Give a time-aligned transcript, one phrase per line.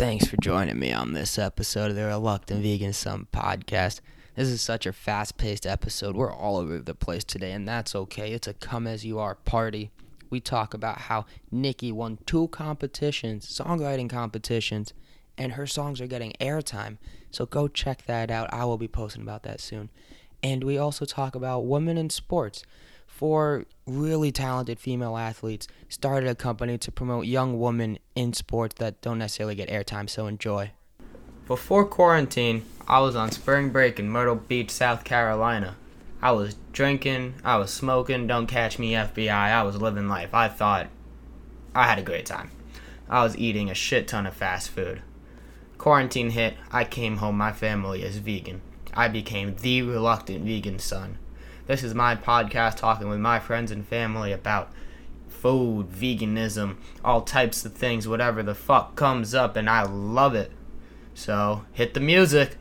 [0.00, 4.00] Thanks for joining me on this episode of the Reluctant Vegan Son podcast.
[4.34, 6.16] This is such a fast paced episode.
[6.16, 8.32] We're all over the place today, and that's okay.
[8.32, 9.90] It's a come as you are party.
[10.30, 14.94] We talk about how Nikki won two competitions, songwriting competitions,
[15.36, 16.96] and her songs are getting airtime.
[17.30, 18.50] So go check that out.
[18.54, 19.90] I will be posting about that soon.
[20.42, 22.64] And we also talk about women in sports.
[23.20, 29.02] Four really talented female athletes started a company to promote young women in sports that
[29.02, 30.70] don't necessarily get airtime, so enjoy.
[31.46, 35.76] Before quarantine, I was on spring break in Myrtle Beach, South Carolina.
[36.22, 40.32] I was drinking, I was smoking, don't catch me FBI, I was living life.
[40.32, 40.86] I thought
[41.74, 42.50] I had a great time.
[43.06, 45.02] I was eating a shit ton of fast food.
[45.76, 48.62] Quarantine hit, I came home, my family is vegan.
[48.94, 51.18] I became the reluctant vegan son.
[51.70, 54.72] This is my podcast talking with my friends and family about
[55.28, 60.50] food, veganism, all types of things, whatever the fuck comes up, and I love it.
[61.14, 62.56] So, hit the music.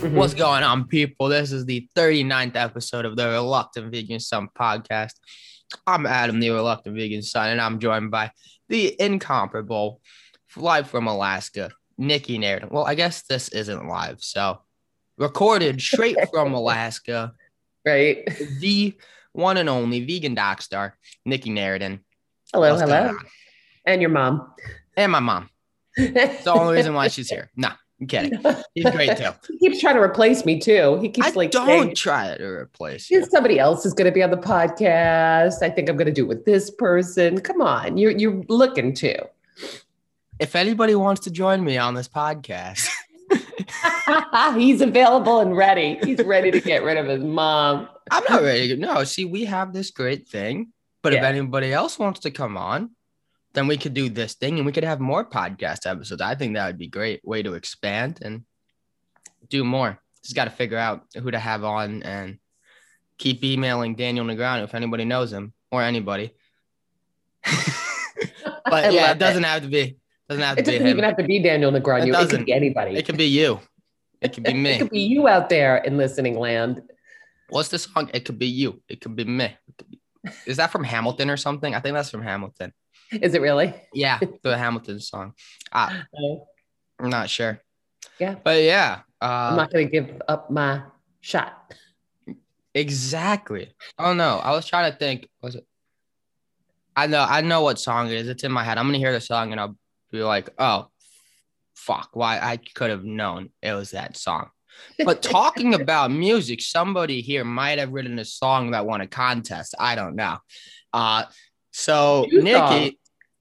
[0.00, 0.16] Mm-hmm.
[0.16, 1.28] What's going on, people?
[1.28, 5.12] This is the 39th episode of the Reluctant Vegan Son podcast.
[5.86, 8.30] I'm Adam, the Reluctant Vegan Son, and I'm joined by
[8.68, 10.00] the incomparable,
[10.56, 12.70] live from Alaska, Nikki Narrative.
[12.70, 14.60] Well, I guess this isn't live, so
[15.18, 17.32] recorded straight from Alaska,
[17.84, 18.26] Right.
[18.60, 18.94] the
[19.32, 21.98] one and only vegan doc star, Nikki Narrative.
[22.52, 23.16] Hello, What's hello.
[23.84, 24.52] And your mom.
[24.96, 25.50] And my mom.
[25.96, 27.50] It's the only reason why she's here.
[27.56, 28.40] No, I'm kidding.
[28.74, 29.30] He's great too.
[29.48, 30.98] he keeps trying to replace me too.
[31.00, 33.24] He keeps I like don't saying, try to replace you.
[33.26, 35.62] somebody else is going to be on the podcast.
[35.62, 37.40] I think I'm going to do it with this person.
[37.40, 39.28] Come on, you're you're looking to.
[40.38, 42.88] If anybody wants to join me on this podcast,
[44.56, 45.98] He's available and ready.
[46.02, 47.88] He's ready to get rid of his mom.
[48.10, 49.04] I'm not ready no.
[49.04, 52.90] See, we have this great thing, but if anybody else wants to come on,
[53.58, 56.22] then we could do this thing and we could have more podcast episodes.
[56.22, 58.44] I think that would be a great way to expand and
[59.48, 59.98] do more.
[60.22, 62.38] Just got to figure out who to have on and
[63.18, 66.34] keep emailing Daniel Negreanu if anybody knows him or anybody.
[68.70, 69.96] But yeah, it doesn't have to be.
[70.28, 72.02] Doesn't have to It doesn't even have to be Daniel Negreanu.
[72.02, 72.36] It It, doesn't.
[72.36, 72.96] could be anybody.
[72.96, 73.60] It could be you.
[74.20, 74.70] It could be me.
[74.72, 76.82] It could be you out there in listening land.
[77.48, 78.10] What's the song?
[78.12, 78.82] It could be you.
[78.88, 79.56] It could be me.
[79.78, 80.00] Could be-
[80.46, 81.74] Is that from Hamilton or something?
[81.74, 82.74] I think that's from Hamilton.
[83.12, 83.74] Is it really?
[83.94, 85.34] Yeah, the Hamilton song.
[85.72, 86.46] Ah, No.
[87.00, 87.60] I'm not sure.
[88.18, 88.34] Yeah.
[88.42, 90.82] But yeah, I'm uh, not going to give up my
[91.20, 91.74] shot.
[92.74, 93.72] exactly.
[93.98, 95.28] Oh no, I was trying to think.
[95.42, 95.66] Was it?
[96.96, 98.28] I know, I know what song it is.
[98.28, 98.76] It's in my head.
[98.76, 99.76] I'm gonna hear the song and I'll
[100.10, 100.88] be like, oh,
[101.76, 102.10] fuck.
[102.12, 104.50] Why I could have known it was that song.
[105.04, 109.76] But talking about music, somebody here might have written a song that won a contest.
[109.78, 110.38] I don't know.
[110.92, 111.24] Uh,
[111.78, 112.92] so Two Nikki, songs,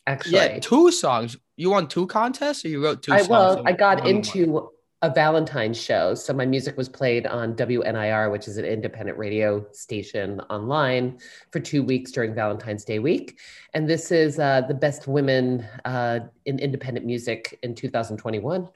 [0.06, 1.38] Actually, yeah, two songs.
[1.58, 3.30] You won two contests, or you wrote two I songs?
[3.30, 4.16] well, I got won one?
[4.16, 4.70] into
[5.02, 6.14] a Valentine's show.
[6.16, 11.20] So my music was played on WNIR, which is an independent radio station online
[11.52, 13.40] for two weeks during Valentine's Day week.
[13.74, 18.70] And this is uh, the best women uh, in independent music in 2021.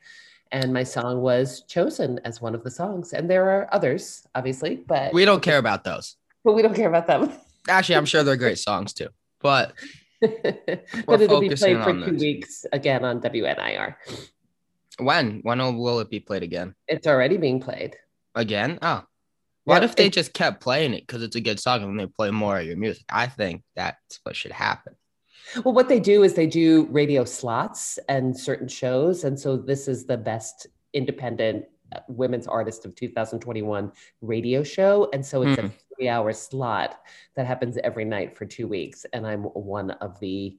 [0.52, 3.14] And my song was chosen as one of the songs.
[3.14, 6.18] And there are others, obviously, but We don't care about those.
[6.44, 7.32] but we don't care about them.
[7.70, 9.08] Actually, I'm sure they're great songs too.
[9.42, 9.74] But
[10.22, 12.22] but it'll be played for two this.
[12.22, 13.96] weeks again on WNIR.
[15.00, 15.40] when?
[15.44, 16.76] When will it be played again?
[16.88, 17.96] It's already being played.
[18.36, 18.78] Again?
[18.82, 19.04] Oh.
[19.64, 22.00] What Yeah, if they it- just kept playing it because it's a good song and
[22.00, 23.04] they play more of your music?
[23.10, 24.96] I think that's what should happen.
[25.66, 29.24] Well, what they do is they do radio slots and certain shows.
[29.24, 31.66] And so this is the best independent
[32.08, 33.92] women's artist of 2021
[34.22, 35.10] radio show.
[35.14, 35.68] And so it's Hmm.
[35.68, 37.02] a three hour slot
[37.36, 39.06] that happens every night for two weeks.
[39.14, 40.58] And I'm one of the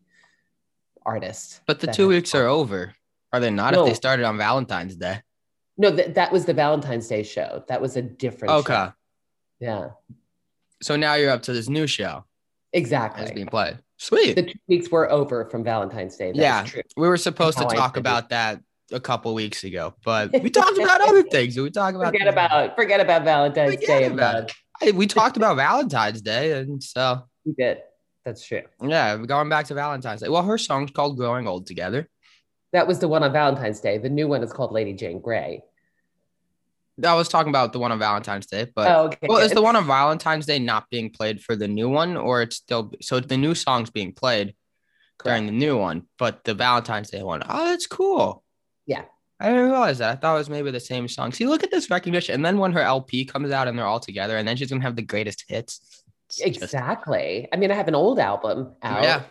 [1.04, 1.60] artists.
[1.66, 2.94] But the two weeks are over.
[3.32, 3.74] Are they not?
[3.74, 5.22] If they started on Valentine's Day.
[5.78, 7.64] No, that, that was the Valentine's Day show.
[7.68, 8.72] That was a different Okay.
[8.74, 8.92] show.
[9.58, 9.90] Yeah,
[10.82, 12.24] So now you're up to this new show
[12.72, 13.22] Exactly.
[13.24, 13.78] that's being played.
[13.96, 14.34] Sweet.
[14.34, 16.32] The two weeks were over from Valentine's Day.
[16.32, 16.64] That's Yeah.
[16.64, 16.82] true.
[16.96, 18.60] we were supposed to talk about that
[18.92, 21.56] a couple weeks ago, but we talked about other things.
[21.56, 24.06] We talked about Forget about forget about Valentine's Forget Day.
[24.06, 24.52] about.
[24.80, 27.78] Hey, we talked about Valentine's Day, and so We did.
[28.24, 28.62] That's true.
[28.80, 30.28] yeah, going back to Valentine's Day.
[30.28, 32.08] Well, her song's called "Growing Old Together."
[32.72, 33.98] That was the one on Valentine's Day.
[33.98, 35.62] The new one is called Lady Jane Grey.
[37.04, 39.26] I was talking about the one on Valentine's Day, but oh, okay.
[39.28, 42.42] well, is the one on Valentine's Day not being played for the new one, or
[42.42, 44.54] it's still so the new song's being played
[45.24, 48.41] during the new one, but the Valentine's Day one, oh, that's cool.
[49.42, 50.10] I didn't realize that.
[50.12, 51.32] I thought it was maybe the same song.
[51.32, 52.36] See, look at this recognition.
[52.36, 54.82] And then when her LP comes out and they're all together, and then she's gonna
[54.82, 56.04] have the greatest hits.
[56.38, 57.40] Exactly.
[57.40, 57.48] Just...
[57.52, 59.22] I mean, I have an old album out, yeah.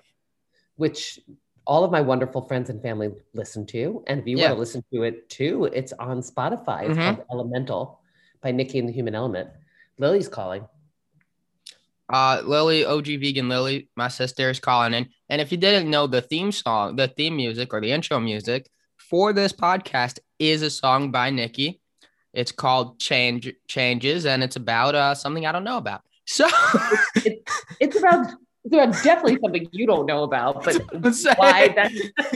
[0.75, 1.17] which
[1.65, 4.03] all of my wonderful friends and family listen to.
[4.07, 4.47] And if you yeah.
[4.47, 6.89] want to listen to it too, it's on Spotify.
[6.89, 7.15] It's mm-hmm.
[7.15, 8.01] called Elemental
[8.41, 9.49] by Nikki and the Human Element.
[9.97, 10.67] Lily's calling.
[12.11, 15.07] Uh, Lily, OG Vegan Lily, my sister is calling in.
[15.29, 18.69] And if you didn't know, the theme song, the theme music or the intro music
[19.09, 21.81] for this podcast is a song by Nikki.
[22.33, 26.01] It's called Change Changes, and it's about uh, something I don't know about.
[26.25, 26.47] So
[27.15, 28.31] it's, it's about
[28.63, 30.75] it's about definitely something you don't know about, but
[31.37, 31.93] why that's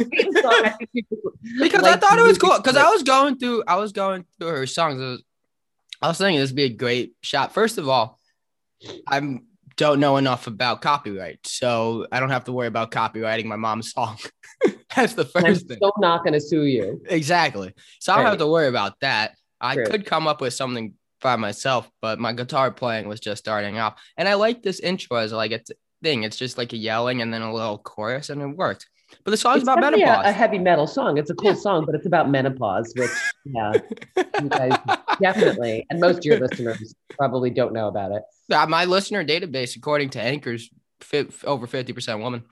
[1.59, 4.25] because like I thought it was cool because I was going through I was going
[4.39, 5.00] through her songs.
[5.00, 5.23] Was,
[6.01, 7.53] I was thinking this would be a great shot.
[7.53, 8.19] First of all,
[9.07, 9.39] I
[9.77, 13.91] don't know enough about copyright, so I don't have to worry about copyrighting my mom's
[13.94, 14.18] song.
[14.95, 15.77] that's the 1st I'm thing.
[15.77, 17.01] Still not going to sue you.
[17.07, 17.74] Exactly.
[18.00, 19.36] So I don't have to worry about that.
[19.59, 19.86] I True.
[19.86, 24.00] could come up with something by myself, but my guitar playing was just starting off.
[24.18, 25.62] And I like this intro as like a
[26.03, 26.24] thing.
[26.24, 28.88] It's just like a yelling and then a little chorus, and it worked.
[29.24, 30.25] But the song's it's about menopause.
[30.25, 31.18] A, a, heavy metal song.
[31.18, 31.57] It's a cool yeah.
[31.57, 33.12] song, but it's about menopause, which
[33.45, 33.74] yeah,
[34.18, 34.77] you guys
[35.21, 38.24] definitely, and most of your listeners probably don't know about it.
[38.51, 40.69] Uh, my listener database, according to Anchor's,
[41.01, 42.44] fit, over fifty percent woman,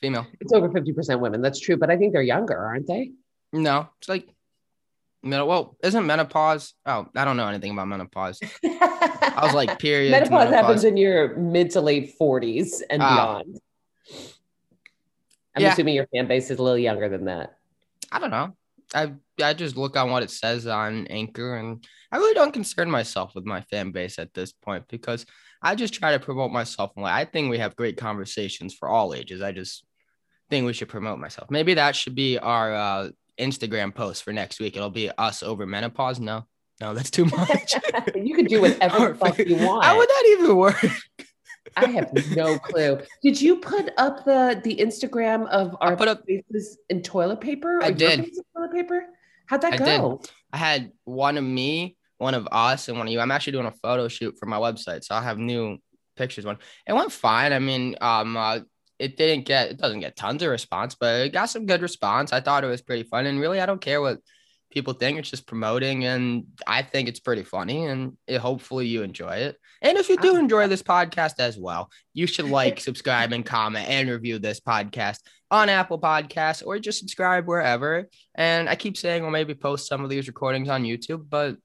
[0.00, 0.26] female.
[0.40, 1.42] It's over fifty percent women.
[1.42, 3.12] That's true, but I think they're younger, aren't they?
[3.52, 4.28] No, it's like
[5.22, 5.46] middle.
[5.46, 6.74] well, isn't menopause?
[6.86, 8.40] Oh, I don't know anything about menopause.
[8.64, 10.10] I was like, period.
[10.10, 13.14] Menopause, menopause, happens in your mid to late 40s and ah.
[13.14, 13.60] beyond.
[15.56, 15.72] I'm yeah.
[15.72, 17.56] assuming your fan base is a little younger than that.
[18.12, 18.56] I don't know.
[18.94, 19.12] I
[19.42, 23.34] I just look on what it says on Anchor, and I really don't concern myself
[23.34, 25.26] with my fan base at this point because
[25.62, 26.92] I just try to promote myself.
[26.96, 29.42] And I think we have great conversations for all ages.
[29.42, 29.84] I just
[30.50, 31.50] think we should promote myself.
[31.50, 33.08] Maybe that should be our uh,
[33.38, 34.76] Instagram post for next week.
[34.76, 36.20] It'll be us over menopause.
[36.20, 36.44] No,
[36.80, 37.74] no, that's too much.
[38.14, 39.84] you can do whatever fuck you want.
[39.84, 40.84] How would that even work?
[41.76, 43.00] I have no clue.
[43.22, 47.80] Did you put up the the Instagram of our put up, faces in toilet paper?
[47.82, 48.30] I did.
[48.56, 49.06] Toilet paper.
[49.46, 50.18] How'd that I go?
[50.20, 50.30] Did.
[50.52, 53.20] I had one of me, one of us, and one of you.
[53.20, 55.78] I'm actually doing a photo shoot for my website, so I'll have new
[56.16, 56.44] pictures.
[56.44, 56.58] One.
[56.86, 57.52] It went fine.
[57.52, 58.60] I mean, um, uh,
[59.00, 62.34] it didn't get it doesn't get tons of response, but it got some good response.
[62.34, 64.18] I thought it was pretty fun, and really, I don't care what
[64.70, 65.18] people think.
[65.18, 69.56] It's just promoting, and I think it's pretty funny, and it, hopefully you enjoy it.
[69.80, 73.44] And if you do um, enjoy this podcast as well, you should like, subscribe, and
[73.44, 75.20] comment and review this podcast
[75.50, 78.06] on Apple Podcasts, or just subscribe wherever.
[78.34, 81.56] And I keep saying we'll maybe post some of these recordings on YouTube, but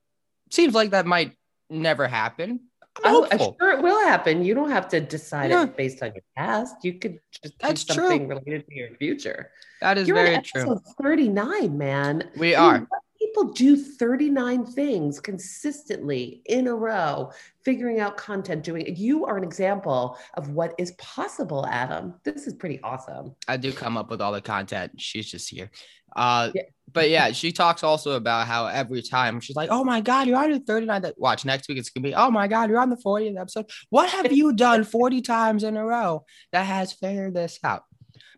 [0.51, 1.33] seems like that might
[1.69, 2.61] never happen.
[3.03, 4.43] Oh, I'm sure it will happen.
[4.43, 5.63] You don't have to decide yeah.
[5.63, 6.75] it based on your past.
[6.83, 8.39] You could just That's do something true.
[8.45, 9.51] related to your future.
[9.81, 10.79] That is You're very true.
[11.01, 12.29] 39, man.
[12.37, 12.87] We are.
[13.35, 17.33] People do 39 things consistently in a row,
[17.65, 18.97] figuring out content, doing it.
[18.97, 22.13] You are an example of what is possible, Adam.
[22.23, 23.35] This is pretty awesome.
[23.49, 24.93] I do come up with all the content.
[25.01, 25.69] She's just here.
[26.15, 26.61] Uh, yeah.
[26.93, 30.41] but yeah, she talks also about how every time she's like, "Oh my God, you're
[30.41, 31.77] on the 39." That watch next week.
[31.77, 34.85] It's gonna be, "Oh my God, you're on the 40th episode." What have you done
[34.85, 36.23] 40 times in a row
[36.53, 37.83] that has figured this out?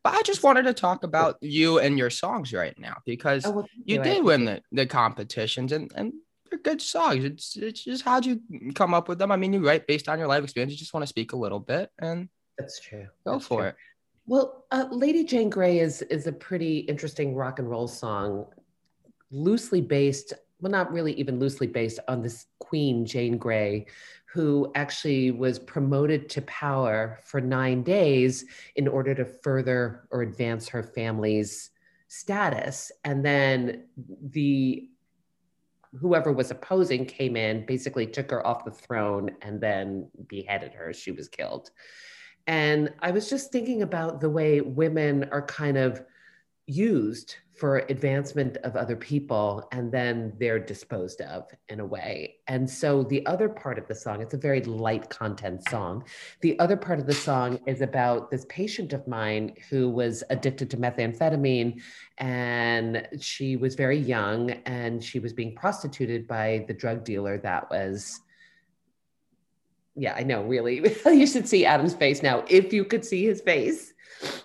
[0.03, 3.51] But I just wanted to talk about you and your songs right now because oh,
[3.51, 6.13] well, you, did win the, the competitions and and
[6.49, 7.23] they're good songs.
[7.23, 8.41] It's it's just how'd you
[8.75, 9.31] come up with them?
[9.31, 10.71] I mean, you write based on your life experience.
[10.71, 13.07] You just want to speak a little bit and that's true.
[13.25, 13.69] Go that's for true.
[13.69, 13.75] it.
[14.25, 18.45] Well, uh, Lady Jane Grey is is a pretty interesting rock and roll song,
[19.31, 20.33] loosely based.
[20.59, 23.85] Well, not really even loosely based on this Queen Jane Grey,
[24.25, 28.45] who actually was promoted to power for nine days
[28.75, 31.69] in order to further or advance her family's
[32.07, 33.85] status, and then
[34.31, 34.89] the
[35.99, 40.93] whoever was opposing came in, basically took her off the throne, and then beheaded her.
[40.93, 41.71] She was killed.
[42.45, 46.03] And I was just thinking about the way women are kind of
[46.65, 52.35] used for advancement of other people and then they're disposed of in a way.
[52.47, 56.03] And so the other part of the song, it's a very light content song.
[56.41, 60.69] The other part of the song is about this patient of mine who was addicted
[60.71, 61.81] to methamphetamine
[62.19, 67.69] and she was very young and she was being prostituted by the drug dealer that
[67.71, 68.21] was
[69.99, 70.95] yeah, I know, really.
[71.07, 73.93] you should see Adam's face now if you could see his face.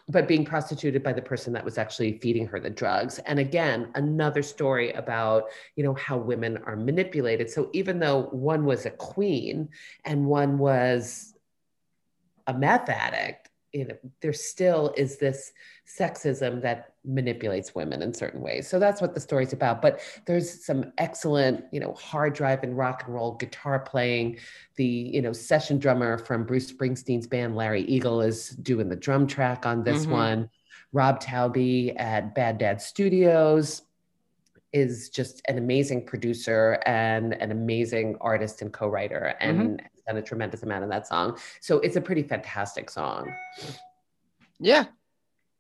[0.09, 3.19] But being prostituted by the person that was actually feeding her the drugs.
[3.21, 5.45] And again, another story about,
[5.77, 7.51] you know, how women are manipulated.
[7.51, 9.69] So even though one was a queen
[10.05, 11.35] and one was
[12.47, 13.42] a meth addict,
[13.73, 15.53] you know, there still is this
[15.87, 18.69] sexism that manipulates women in certain ways.
[18.69, 19.81] So that's what the story's about.
[19.81, 24.39] But there's some excellent, you know, hard drive and rock and roll guitar playing.
[24.77, 29.27] The, you know, session drummer from Bruce Springsteen's band, Larry Eagle, is doing the drum
[29.27, 30.11] track on this Mhm.
[30.11, 30.51] one.
[30.93, 33.83] Rob Tauby at Bad Dad Studios
[34.73, 40.23] is just an amazing producer and an amazing artist and co-writer and has done a
[40.23, 41.39] tremendous amount of that song.
[41.61, 43.33] So it's a pretty fantastic song.
[44.59, 44.85] Yeah.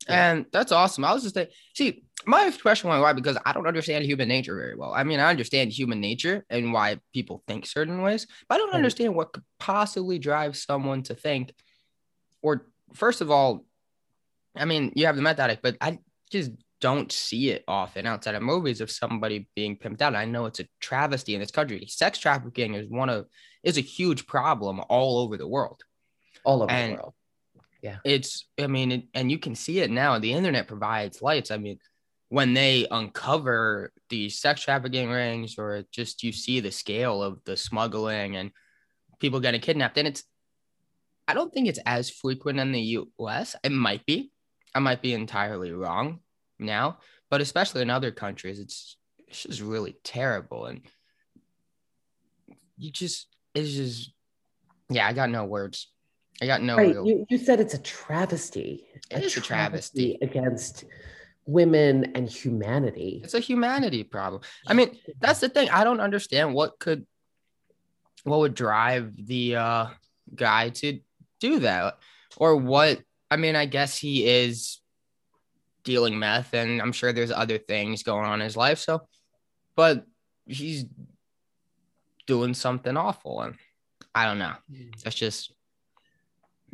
[0.08, 0.30] Yeah.
[0.30, 1.04] And that's awesome.
[1.04, 4.54] I was just saying, see, my question was why because I don't understand human nature
[4.54, 4.92] very well.
[4.92, 8.68] I mean, I understand human nature and why people think certain ways, but I don't
[8.68, 8.76] mm-hmm.
[8.76, 11.52] understand what could possibly drive someone to think,
[12.42, 13.64] or first of all,
[14.56, 15.98] I mean, you have the meth addict, but I
[16.30, 20.14] just don't see it often outside of movies of somebody being pimped out.
[20.14, 21.86] I know it's a travesty in this country.
[21.86, 23.26] Sex trafficking is one of
[23.62, 25.80] is a huge problem all over the world
[26.44, 27.14] all over And- the world.
[27.82, 27.98] Yeah.
[28.04, 31.56] It's i mean it, and you can see it now the internet provides lights i
[31.56, 31.78] mean
[32.28, 37.56] when they uncover the sex trafficking rings or just you see the scale of the
[37.56, 38.52] smuggling and
[39.18, 40.22] people getting kidnapped and it's
[41.26, 44.30] i don't think it's as frequent in the us it might be
[44.76, 46.20] i might be entirely wrong
[46.62, 46.98] now
[47.30, 48.96] but especially in other countries it's
[49.28, 50.82] it's just really terrible and
[52.76, 54.12] you just it's just
[54.90, 55.90] yeah i got no words
[56.40, 56.90] i got no right.
[56.90, 58.84] real You, you said it's a travesty.
[59.10, 60.18] It is a travesty.
[60.22, 60.84] against
[61.46, 63.20] women and humanity.
[63.24, 64.42] It's a humanity problem.
[64.66, 65.68] I mean, that's the thing.
[65.70, 67.06] I don't understand what could
[68.24, 69.86] what would drive the uh
[70.34, 71.00] guy to
[71.40, 71.98] do that
[72.36, 73.00] or what
[73.30, 74.81] I mean, I guess he is
[75.84, 78.78] dealing meth and I'm sure there's other things going on in his life.
[78.78, 79.06] So
[79.74, 80.04] but
[80.46, 80.84] he's
[82.26, 83.56] doing something awful and
[84.14, 84.54] I don't know.
[85.02, 85.52] That's just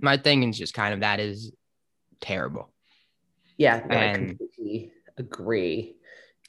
[0.00, 1.52] my thing is just kind of that is
[2.20, 2.72] terrible.
[3.56, 5.96] Yeah, no, I And- completely agree.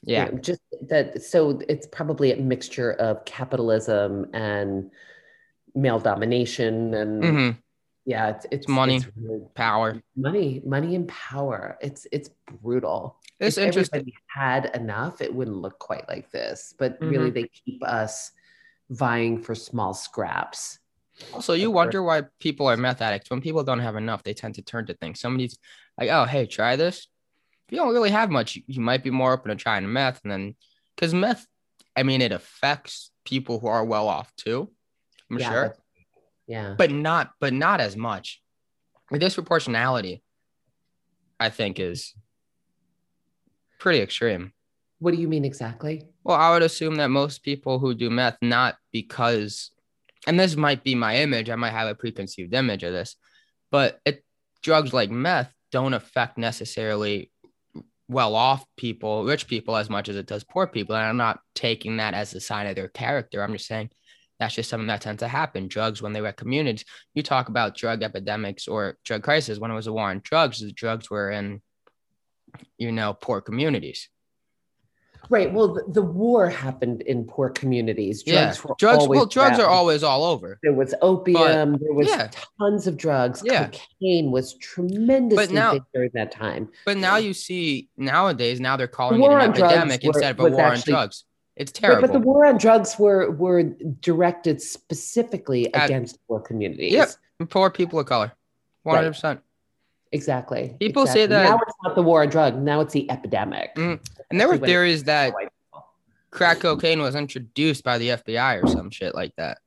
[0.02, 0.24] You Yeah.
[0.26, 1.22] know, just that.
[1.22, 4.90] So it's probably a mixture of capitalism and
[5.74, 7.50] male domination, and hmm
[8.10, 8.96] yeah, it's it's money.
[8.96, 10.02] it's really- Power.
[10.16, 11.78] money, money, and power.
[11.80, 12.28] It's it's
[12.60, 13.20] brutal.
[13.38, 14.00] It's if interesting.
[14.00, 16.74] everybody had enough, it wouldn't look quite like this.
[16.76, 17.34] But really, mm-hmm.
[17.34, 18.32] they keep us
[18.90, 20.80] vying for small scraps.
[21.32, 23.30] Also, you wonder why people are meth addicts.
[23.30, 25.20] When people don't have enough, they tend to turn to things.
[25.20, 25.56] Somebody's
[25.96, 27.06] like, "Oh, hey, try this."
[27.68, 30.32] If you don't really have much, you, might be more open to trying meth, and
[30.32, 30.56] then
[30.96, 31.46] because meth,
[31.94, 34.68] I mean, it affects people who are well off too.
[35.30, 35.76] I'm Yeah, sure,
[36.50, 36.74] Yeah.
[36.76, 38.42] but not, but not as much.
[39.12, 40.20] The disproportionality,
[41.38, 42.12] I think, is
[43.78, 44.52] pretty extreme.
[44.98, 46.08] What do you mean exactly?
[46.24, 49.70] Well, I would assume that most people who do meth, not because,
[50.26, 53.14] and this might be my image, I might have a preconceived image of this,
[53.70, 54.24] but it,
[54.60, 57.30] drugs like meth don't affect necessarily
[58.08, 60.96] well off people, rich people, as much as it does poor people.
[60.96, 63.40] And I'm not taking that as a sign of their character.
[63.40, 63.90] I'm just saying
[64.40, 65.68] that's just something that tends to happen.
[65.68, 69.58] Drugs, when they were communities, you talk about drug epidemics or drug crisis.
[69.58, 71.60] When it was a war on drugs, the drugs were in,
[72.78, 74.08] you know, poor communities.
[75.28, 75.52] Right.
[75.52, 78.24] Well, the, the war happened in poor communities.
[78.26, 79.08] yeah, Drugs were drugs.
[79.08, 80.58] Well, drugs are always all over.
[80.62, 81.72] There was opium.
[81.72, 82.30] there was yeah.
[82.58, 83.42] tons of drugs.
[83.44, 83.66] Yeah.
[83.68, 86.70] Cocaine was tremendously now- big during that time.
[86.86, 90.40] But now you see nowadays, now they're calling war it an epidemic were- instead of
[90.40, 91.24] a war actually- on drugs.
[91.60, 92.00] It's terrible.
[92.00, 93.62] but the war on drugs were were
[94.00, 96.92] directed specifically At- against poor communities.
[96.92, 97.10] Yep.
[97.50, 98.32] Poor people of color.
[98.82, 99.40] One hundred percent.
[100.10, 100.74] Exactly.
[100.80, 102.56] People say that- now it's not the war on drugs.
[102.56, 103.74] Now it's the epidemic.
[103.76, 104.00] Mm,
[104.30, 105.34] And there were theories that
[106.30, 109.58] crack cocaine was introduced by the FBI or some shit like that.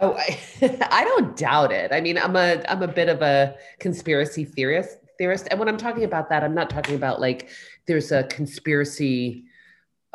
[0.00, 0.38] Oh, I,
[0.90, 1.92] I don't doubt it.
[1.92, 5.76] I mean, I'm a I'm a bit of a conspiracy theorist theorist, and when I'm
[5.78, 7.50] talking about that, I'm not talking about like
[7.86, 9.45] there's a conspiracy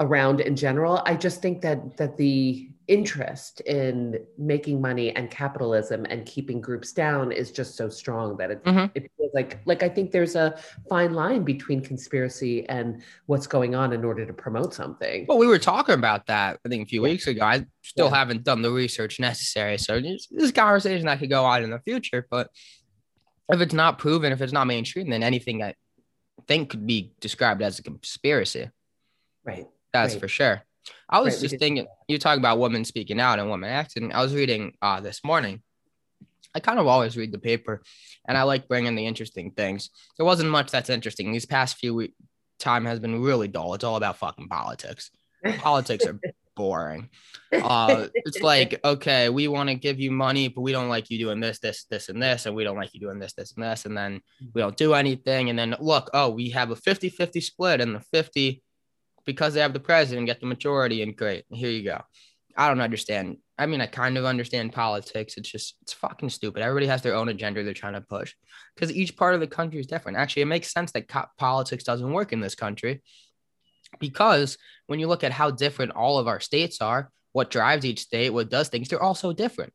[0.01, 1.01] around in general.
[1.05, 6.91] I just think that that the interest in making money and capitalism and keeping groups
[6.91, 8.91] down is just so strong that it Mhm.
[8.95, 10.57] it feels like like I think there's a
[10.89, 15.25] fine line between conspiracy and what's going on in order to promote something.
[15.29, 17.11] Well, we were talking about that I think a few Yeah.
[17.11, 17.45] weeks ago.
[17.45, 18.15] I still Yeah.
[18.17, 21.69] haven't done the research necessary, so this this is conversation that could go on in
[21.69, 22.27] the future.
[22.29, 22.49] But
[23.49, 25.75] if it's not proven, if it's not mainstream, then anything I
[26.47, 28.69] think could be described as a conspiracy.
[29.45, 29.67] Right.
[29.93, 30.21] That's Right.
[30.21, 30.63] for sure.
[31.09, 34.11] I was Right, just thinking, you talk about women speaking out and women acting.
[34.13, 35.61] I was reading uh, this morning.
[36.55, 37.81] I kind of always read the paper,
[38.27, 39.89] and I like bringing the interesting things.
[40.17, 41.31] There wasn't much that's interesting.
[41.31, 42.13] These past few week
[42.59, 43.73] time has been really dull.
[43.73, 45.11] It's all about fucking politics.
[45.59, 46.19] Politics are
[46.55, 47.09] boring.
[47.53, 51.17] Uh, it's like, okay, we want to give you money, but we don't like you
[51.19, 53.63] doing this, this, this, and this, and we don't like you doing this, this, and
[53.63, 54.21] this, and then
[54.53, 55.49] we don't do anything.
[55.49, 58.61] And then look, oh, we have a 50 50 split, and the 50,
[59.25, 61.45] because they have the president, get the majority, and great.
[61.49, 62.01] Here you go.
[62.57, 63.37] I don't understand.
[63.57, 65.37] I mean, I kind of understand politics.
[65.37, 66.61] It's just, it's fucking stupid.
[66.61, 68.33] Everybody has their own agenda they're trying to push
[68.75, 70.17] because each part of the country is different.
[70.17, 73.01] Actually, it makes sense that co- politics doesn't work in this country
[73.99, 77.99] because when you look at how different all of our states are, what drives each
[77.99, 79.73] state, what does things, they're all so different.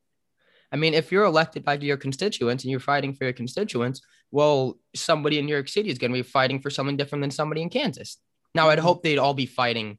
[0.73, 4.01] I mean, if you're elected by your constituents and you're fighting for your constituents,
[4.31, 7.31] well, somebody in New York City is going to be fighting for something different than
[7.31, 8.19] somebody in Kansas.
[8.57, 9.99] Now, I'd hope they'd all be fighting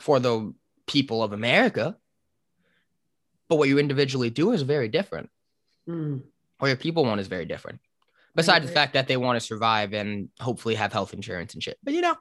[0.00, 0.54] for the
[0.86, 1.96] people of America,
[3.48, 5.28] but what you individually do is very different.
[5.86, 6.22] Mm.
[6.58, 7.80] Or your people want is very different.
[8.34, 11.76] Besides the fact that they want to survive and hopefully have health insurance and shit.
[11.82, 12.16] But you know,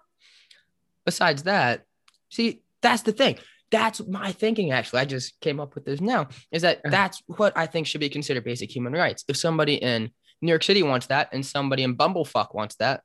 [1.05, 1.85] besides that,
[2.29, 3.37] see, that's the thing.
[3.71, 4.71] That's my thinking.
[4.71, 6.27] Actually, I just came up with this now.
[6.51, 9.23] Is that that's what I think should be considered basic human rights.
[9.27, 10.09] If somebody in
[10.41, 13.01] New York City wants that, and somebody in Bumblefuck wants that,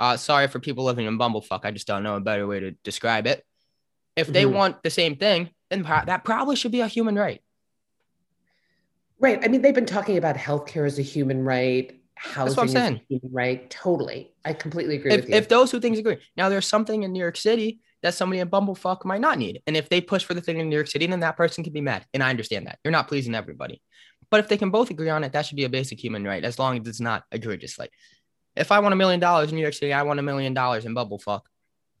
[0.00, 1.60] uh, sorry for people living in Bumblefuck.
[1.64, 3.44] I just don't know a better way to describe it.
[4.16, 4.52] If they Mhm.
[4.54, 7.40] want the same thing, then pro- that probably should be a human right.
[9.18, 9.38] Right.
[9.44, 12.72] I mean, they've been talking about healthcare as a human right, housing what I'm as
[12.72, 12.94] saying.
[12.96, 13.70] a human right.
[13.70, 14.32] Totally.
[14.44, 15.34] I completely agree If, with you.
[15.36, 18.48] if those two things agree, now there's something in New York City that somebody in
[18.48, 19.60] Bumblefuck might not need.
[19.66, 21.74] And if they push for the thing in New York City, then that person can
[21.74, 22.06] be mad.
[22.14, 22.78] And I understand that.
[22.82, 23.82] You're not pleasing everybody.
[24.30, 26.42] But if they can both agree on it, that should be a basic human right,
[26.42, 27.78] as long as it's not egregious.
[28.56, 30.84] If I want a million dollars in New York City, I want a million dollars
[30.84, 31.42] in Bumblefuck.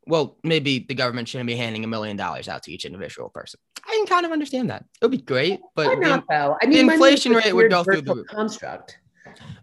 [0.06, 3.60] Well, maybe the government shouldn't be handing a million dollars out to each individual person.
[3.86, 4.84] I can kind of understand that.
[5.00, 6.56] It would be great, but Why the- not though?
[6.62, 8.98] I mean, is inflation rate would go through the construct.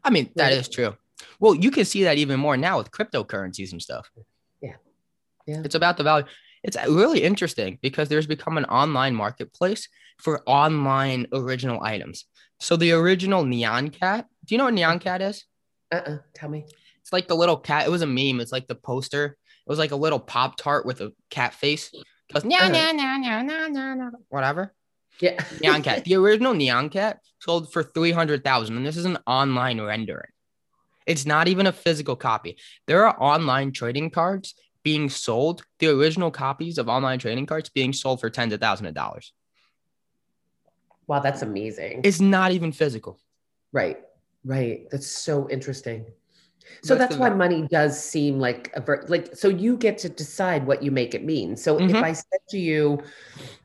[0.04, 0.54] I mean, that Right.
[0.54, 0.96] is true.
[1.40, 4.10] Well, you can see that even more now with cryptocurrencies and stuff.
[4.62, 4.76] Yeah.
[5.46, 5.62] Yeah.
[5.66, 6.26] It's about the value.
[6.64, 12.26] It's really interesting because there's become an online marketplace for online original items.
[12.60, 15.46] So the original Nyan Cat, do you know what Nyan Cat is?
[15.92, 16.18] Uh-uh.
[16.34, 16.66] Tell me.
[17.02, 17.88] It's like the little cat.
[17.88, 18.40] It was a meme.
[18.42, 19.26] It's like the poster.
[19.66, 21.90] It was like a little Pop Tart with a cat face.
[21.94, 22.70] It goes, no, Uh-huh.
[22.70, 24.74] no, no, no, no, no, no, whatever.
[25.22, 25.38] Yeah.
[25.64, 26.04] Nyan Cat.
[26.06, 30.30] The original Nyan Cat sold for 300,000 and this is an online rendering.
[31.06, 32.58] It's not even a physical copy.
[32.86, 37.94] There are online trading cards being sold, the original copies of online trading cards being
[37.94, 39.34] sold for tens of thousands of dollars.
[41.08, 42.02] wow, that's amazing.
[42.04, 43.20] It's not even physical.
[43.72, 43.98] Right.
[44.48, 44.88] Right.
[44.92, 46.06] That's so interesting.
[46.84, 50.68] So That's why money does seem like a ver- like so you get to decide
[50.68, 51.58] what you make it mean.
[51.58, 52.04] So if Mhm.
[52.04, 53.04] I said to you,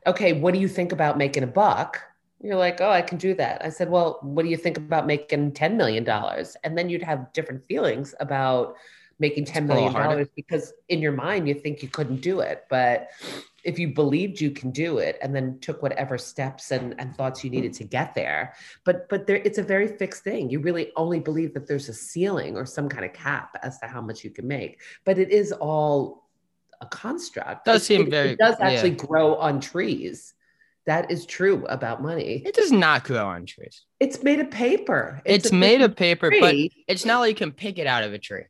[0.07, 2.01] "Okay, what do you think about making a buck?"
[2.41, 5.07] You're like, "Oh, I can do that." I said, "Well, what do you think about
[5.07, 8.75] making 10 million dollars?" And then you'd have different feelings about
[9.23, 10.09] making 10 a little million harder.
[10.09, 13.09] dollars because in your mind you think you couldn't do it, but
[13.63, 17.43] if you believed you can do it and then took whatever steps and, and thoughts
[17.43, 18.53] you needed to get there.
[18.83, 20.49] But but there it's a very fixed thing.
[20.49, 23.85] You really only believe that there's a ceiling or some kind of cap as to
[23.87, 24.81] how much you can make.
[25.05, 26.27] But it is all
[26.81, 27.65] a construct.
[27.65, 28.67] It Does It- seem it- very- it does yeah.
[28.69, 30.33] actually grow on trees.
[30.85, 32.43] That is true about money.
[32.45, 33.85] It does not grow on trees.
[34.01, 35.21] it's made of paper.
[35.23, 36.53] It's, a made of paper, but
[36.89, 38.43] it's not like you can pick it out of a tree.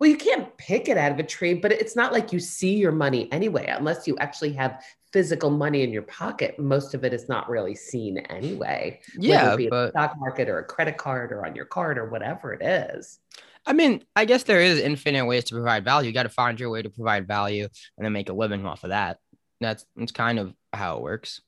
[0.00, 2.74] Well, you can't pick it out of a tree, but it's not like you see
[2.74, 4.82] your money anyway, unless you actually have
[5.12, 6.58] physical money in your pocket.
[6.58, 9.00] Most of it is not really seen anyway.
[9.16, 12.08] whether Yeah, in the stock market or a credit card or on your card or
[12.08, 13.18] whatever it is.
[13.66, 16.08] I mean, I guess there is infinite ways to provide value.
[16.08, 18.84] You got to find your way to provide value and then make a living off
[18.84, 19.18] of that.
[19.60, 21.42] That's that's kind of how it works.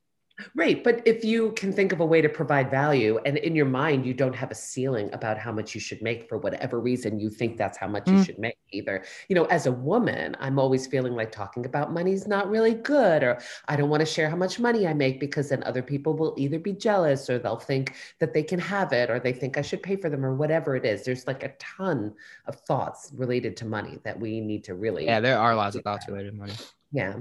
[0.55, 0.83] Right.
[0.85, 4.05] But if you can think of a way to provide value and in your mind,
[4.07, 7.31] you don't have a ceiling about how much you should make for whatever reason you
[7.31, 8.26] think that's how much you Mm.
[8.26, 9.05] should make either.
[9.28, 12.74] You know, as a woman, I'm always feeling like talking about money is not really
[12.74, 15.83] good, or I don't want to share how much money I make because then other
[15.83, 19.33] people will either be jealous or they'll think that they can have it or they
[19.33, 21.05] think I should pay for them or whatever it is.
[21.05, 22.14] There's like a ton
[22.46, 25.83] of thoughts related to money that we need to really Yeah, there are lots of
[25.85, 26.55] thoughts related to money.
[26.92, 27.18] yeah.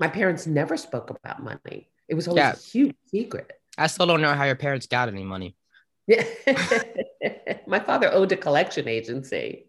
[0.00, 1.89] My parents never spoke about money.
[2.10, 2.52] It was always Yeah.
[2.52, 3.52] a huge secret.
[3.78, 5.56] I still don't know how your parents got any money.
[6.08, 6.24] Yeah.
[7.68, 9.66] my father owned a collection agency.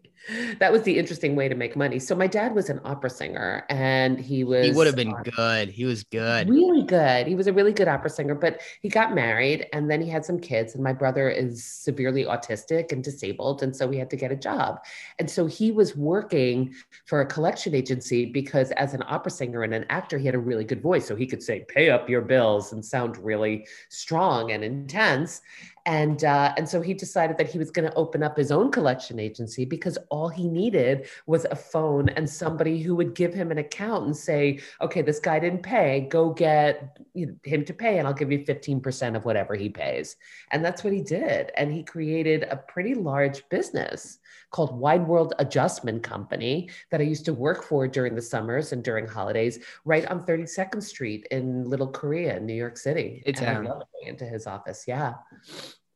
[0.60, 1.98] That was the interesting way to make money.
[1.98, 5.22] So my dad was an opera singer and he was He would have been uh,
[5.36, 5.68] good.
[5.68, 6.48] He was good.
[6.48, 7.26] really good.
[7.26, 10.24] He was a really good opera singer, but he got married and then he had
[10.24, 14.16] some kids and my brother is severely autistic and disabled and so we had to
[14.16, 14.80] get a job.
[15.18, 16.74] And so he was working
[17.06, 20.38] for a collection agency because as an opera singer and an actor he had a
[20.38, 24.52] really good voice so he could say pay up your bills and sound really strong
[24.52, 25.40] and intense
[25.86, 28.70] and uh, and so he decided that he was going to open up his own
[28.70, 33.50] collection agency because all he needed was a phone and somebody who would give him
[33.50, 38.06] an account and say, okay, this guy didn't pay, go get him to pay, and
[38.06, 40.16] I'll give you fifteen percent of whatever he pays.
[40.50, 44.18] And that's what he did, and he created a pretty large business
[44.52, 48.84] called Wide World Adjustment Company that I used to work for during the summers and
[48.84, 53.22] during holidays, right on 32nd Street in Little Korea, New York City.
[53.26, 54.84] It's and I love going into his office.
[54.86, 55.14] Yeah.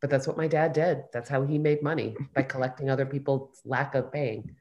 [0.01, 1.05] But that's what my dad did.
[1.13, 4.55] That's how he made money by collecting other people's lack of paying.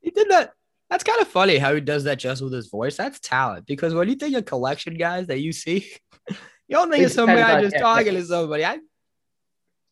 [0.00, 0.52] He did that.
[0.88, 2.96] That's kind of funny how he does that just with his voice.
[2.96, 5.86] That's talent because when you think of collection guys that you see,
[6.28, 6.36] you
[6.70, 8.64] don't think it's some guy just talking to somebody.
[8.64, 8.78] I,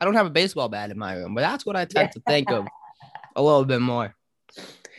[0.01, 2.21] I don't have a baseball bat in my room, but that's what I tend to
[2.27, 2.66] think of
[3.37, 4.14] a little bit more.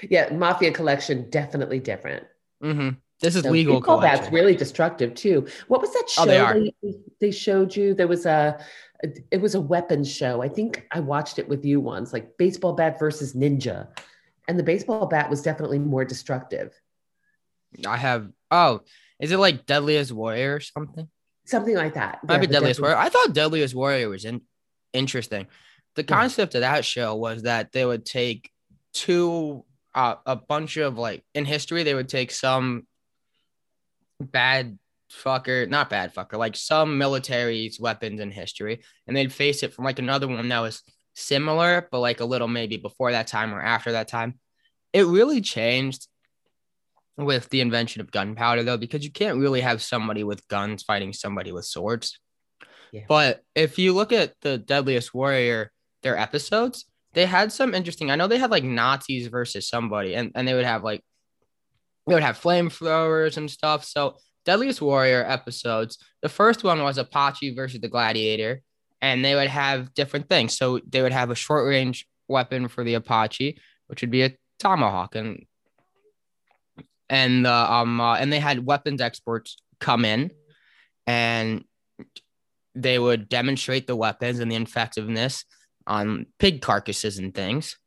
[0.02, 2.26] Yeah, mafia collection definitely different.
[2.64, 2.92] Mm-hmm.
[3.22, 3.82] This is so legal.
[3.82, 4.22] Collection.
[4.22, 5.48] That's really destructive too.
[5.68, 7.94] What was that show oh, they, they, they, showed you?
[7.94, 8.64] There was a,
[9.02, 10.42] it was a weapons show.
[10.42, 13.88] I think I watched it with you once, like baseball bat versus ninja,
[14.48, 16.74] and the baseball bat was definitely more destructive.
[17.86, 18.30] I have.
[18.52, 18.82] Oh,
[19.20, 21.08] is it like Deadliest Warrior or something?
[21.46, 22.24] Something like that.
[22.24, 22.98] Might yeah, be Deadliest Warrior.
[22.98, 24.42] I thought Deadliest Warrior was in,
[24.94, 25.48] interesting.
[25.96, 26.60] The concept yeah.
[26.60, 28.52] of that show was that they would take
[28.94, 29.64] two
[29.96, 32.86] uh, a bunch of like in history they would take some
[34.20, 34.78] bad
[35.12, 39.86] fucker, not bad fucker, like some military's weapons in history, and they'd face it from
[39.86, 40.84] like another one that was
[41.16, 44.40] similar, but like a little maybe before that time or after that time.
[44.94, 46.08] It really changed
[47.18, 51.14] with the invention of gunpowder, though, because you can't really have somebody with guns fighting
[51.14, 52.20] somebody with swords.
[52.92, 53.04] Yeah.
[53.08, 58.10] But if you look at the Deadliest Warrior, their episodes, they had some interesting.
[58.10, 61.04] I know they had like Nazis versus somebody, and, and they would have like
[62.08, 63.86] they would have flamethrowers and stuff.
[63.86, 65.98] So Deadliest Warrior episodes.
[66.22, 68.62] The first one was Apache versus the Gladiator,
[69.02, 70.58] and they would have different things.
[70.58, 74.36] So they would have a short range weapon for the Apache, which would be a
[74.60, 75.46] tomahawk, and
[77.10, 80.32] and uh, um uh, and they had weapons experts come in,
[81.08, 81.64] and
[82.76, 85.44] they would demonstrate the weapons and the effectiveness
[85.88, 87.78] on pig carcasses and things,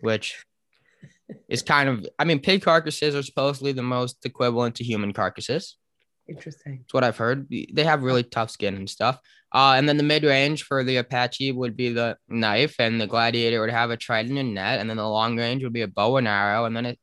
[0.00, 0.44] which
[1.48, 5.76] is kind of I mean pig carcasses are supposedly the most equivalent to human carcasses.
[6.28, 6.78] Interesting.
[6.78, 7.48] That's what I've heard.
[7.48, 9.20] They have really tough skin and stuff.
[9.52, 13.06] Uh, and then the mid range for the Apache would be the knife, and the
[13.06, 15.88] Gladiator would have a trident and net, and then the long range would be a
[15.88, 16.98] bow and arrow, and then a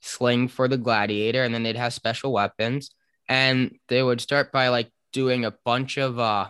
[0.00, 2.90] sling for the Gladiator, and then they'd have special weapons.
[3.28, 6.48] And they would start by like doing a bunch of uh,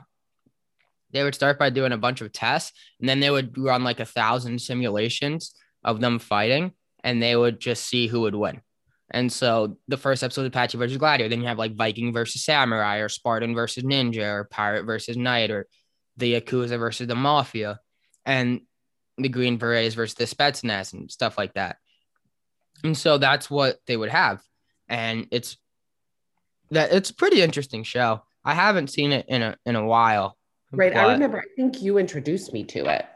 [1.11, 4.01] they would start by doing a bunch of tests, and then they would run like
[4.01, 5.55] a thousand simulations
[5.85, 6.73] of them fighting,
[7.05, 8.61] and they would just see who would win.
[9.11, 12.45] And so the first episode of Apache versus Gladiator, then you have like Viking versus
[12.45, 15.67] Samurai or Spartan versus Ninja or Pirate versus Knight or
[16.17, 17.81] the Yakuza versus the Mafia
[18.27, 18.61] and
[19.17, 21.77] the Green Berets versus the Spetsnaz and stuff like that.
[22.85, 24.43] And so that's what they would have.
[24.89, 25.57] And it's
[26.71, 28.23] that it's a pretty interesting show.
[28.45, 30.37] I haven't seen it in a in a while.
[30.71, 30.95] Right.
[30.95, 33.07] I remember I think you introduced me to it.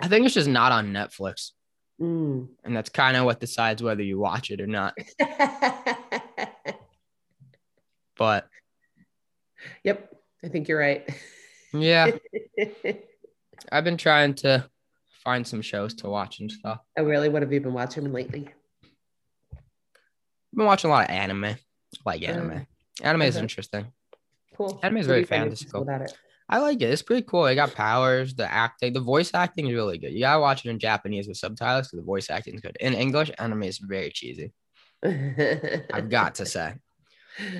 [0.00, 1.52] I think it's just not on Netflix.
[2.00, 2.48] Mm.
[2.64, 4.96] And that's kind of what decides whether you watch it or not.
[8.16, 8.48] but
[9.82, 11.08] yep, I think you're right.
[11.72, 12.10] yeah.
[13.72, 14.68] I've been trying to
[15.24, 16.80] find some shows to watch and stuff.
[16.96, 17.28] Oh, really?
[17.28, 18.48] What have you been watching lately?
[19.52, 21.44] I've been watching a lot of anime.
[21.44, 21.56] I
[22.04, 22.50] like anime.
[22.50, 22.60] Uh,
[23.02, 23.42] anime is uh-huh.
[23.42, 23.86] interesting.
[24.56, 24.78] Cool.
[24.82, 25.82] Anime is very fantastical.
[25.82, 26.16] About it?
[26.48, 26.90] I like it.
[26.90, 27.46] It's pretty cool.
[27.46, 28.34] It got powers.
[28.34, 30.12] The acting, the voice acting is really good.
[30.12, 32.76] You gotta watch it in Japanese with subtitles because the voice acting is good.
[32.80, 34.52] In English, anime is very cheesy.
[35.04, 36.74] I've got to say.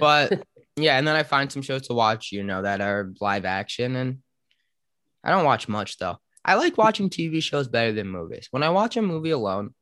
[0.01, 0.43] But
[0.77, 3.95] yeah, and then I find some shows to watch, you know, that are live action,
[3.95, 4.19] and
[5.23, 6.19] I don't watch much though.
[6.45, 8.49] I like watching TV shows better than movies.
[8.51, 9.75] When I watch a movie alone,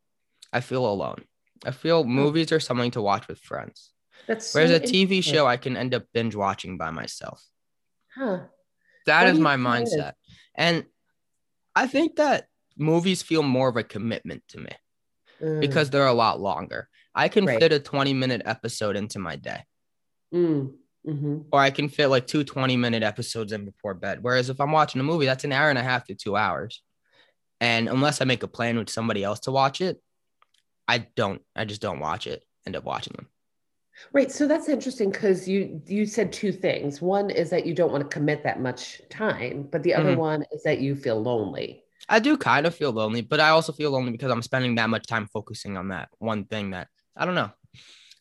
[0.53, 1.23] I feel alone.
[1.64, 3.92] I feel movies are something to watch with friends.
[4.27, 7.42] That's Whereas so a TV show, I can end up binge watching by myself.
[8.14, 8.40] Huh.
[9.07, 10.12] That is my mindset.
[10.55, 10.85] And
[11.75, 14.71] I think that movies feel more of a commitment to me
[15.40, 15.61] mm.
[15.61, 16.88] because they're a lot longer.
[17.14, 17.59] I can right.
[17.59, 19.64] fit a 20 minute episode into my day.
[20.35, 20.73] Mm.
[21.07, 21.38] Mm-hmm.
[21.53, 24.19] Or I can fit like two 20 minute episodes in before bed.
[24.23, 26.83] Whereas if I'm watching a movie, that's an hour and a half to two hours.
[27.61, 30.01] And unless I make a plan with somebody else to watch it,
[30.88, 33.29] I don't, I just don't watch it, end up watching them.
[34.13, 34.31] Right.
[34.31, 37.01] So that's interesting because you you said two things.
[37.01, 40.21] One is that you don't want to commit that much time, but the other mm-hmm.
[40.21, 41.83] one is that you feel lonely.
[42.09, 44.91] I do kind of feel lonely, but I also feel lonely because I'm spending that
[44.91, 47.51] much time focusing on that one thing that I don't know.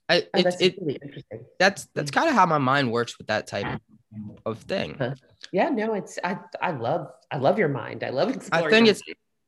[0.08, 1.46] I, oh, that's it, really interesting.
[1.60, 2.16] That's that's mm.
[2.16, 3.82] kind of how my mind works with that type
[4.46, 4.96] of thing.
[4.98, 5.16] Huh.
[5.52, 8.04] Yeah, no, it's I I love I love your mind.
[8.04, 8.68] I love exploring.
[8.68, 9.02] I think it's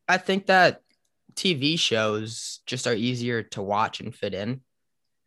[0.08, 0.82] I think that
[1.34, 4.62] TV shows just are easier to watch and fit in.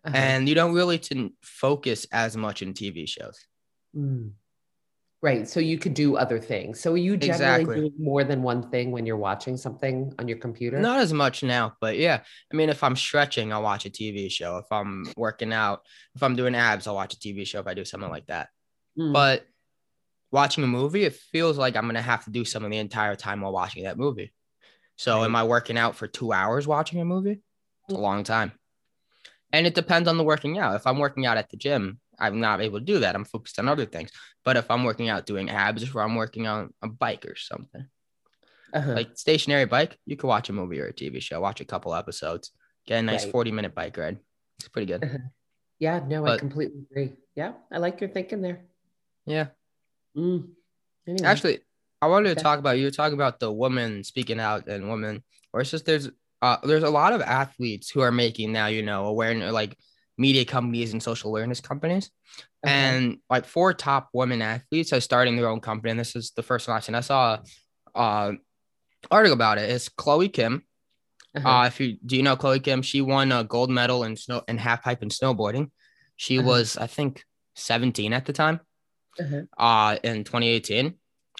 [0.05, 0.17] Uh-huh.
[0.17, 3.39] and you don't really to focus as much in TV shows.
[3.95, 4.33] Mm.
[5.23, 5.47] Right.
[5.47, 6.81] So you could do other things.
[6.81, 7.77] So are you generally Exactly.
[7.77, 10.79] doing more than one thing when you're watching something on your computer?
[10.81, 12.21] Not as much now, but yeah.
[12.51, 14.57] I mean, if I'm stretching, I'll watch a TV show.
[14.57, 15.83] If I'm working out,
[16.15, 17.61] if I'm doing abs, I'll watch a TV show.
[17.61, 18.49] If I do something like that.
[18.99, 19.13] Mm.
[19.13, 19.45] But
[20.33, 23.43] watching a movie, it feels like I'm gonna have to do something the entire time
[23.43, 24.33] while watching that movie.
[24.97, 27.43] So am I working out for two hours watching a movie?
[27.89, 28.53] It's a long time.
[29.53, 30.77] And it depends on the working out.
[30.77, 33.15] If I'm working out at the gym, I'm not able to do that.
[33.15, 34.11] I'm focused on other things.
[34.45, 37.87] But if I'm working out doing abs or I'm working on a bike or something,
[38.73, 38.93] Uh-huh.
[38.95, 41.95] like stationary bike, you could watch a movie or a TV show, watch a couple
[41.95, 42.53] episodes,
[42.87, 43.33] get a nice Right.
[43.33, 44.19] 40 minute bike ride.
[44.61, 45.03] It's pretty good.
[45.81, 47.17] yeah, no, I completely agree.
[47.35, 48.61] Yeah, I like your thinking there.
[49.27, 49.49] Yeah.
[50.17, 50.51] Mm.
[51.09, 51.27] Anyway.
[51.29, 51.61] Actually,
[52.03, 52.43] I wanted to Okay.
[52.43, 55.85] talk about you were talking about the women speaking out and women, or it's just
[55.87, 56.09] there's
[56.43, 59.77] uh there's a lot of athletes who are making now, you know, awareness like
[60.19, 62.11] media companies and social awareness companies.
[62.63, 65.91] And like four top women athletes are starting their own company.
[65.93, 66.95] And this is the first one I've seen.
[66.95, 67.39] I saw
[67.95, 68.33] a uh
[69.11, 69.71] article about it.
[69.71, 70.63] It's Chloe Kim.
[71.35, 71.49] Uh-huh.
[71.49, 74.43] Uh, if you do you know Chloe Kim, she won a gold medal in snow
[74.49, 75.71] in half pipe and snowboarding.
[76.17, 76.49] She Uh-huh.
[76.49, 77.25] was, I think,
[77.55, 78.61] 17 at the time.
[79.19, 79.43] Uh-huh.
[79.57, 80.95] Uh, in 2018.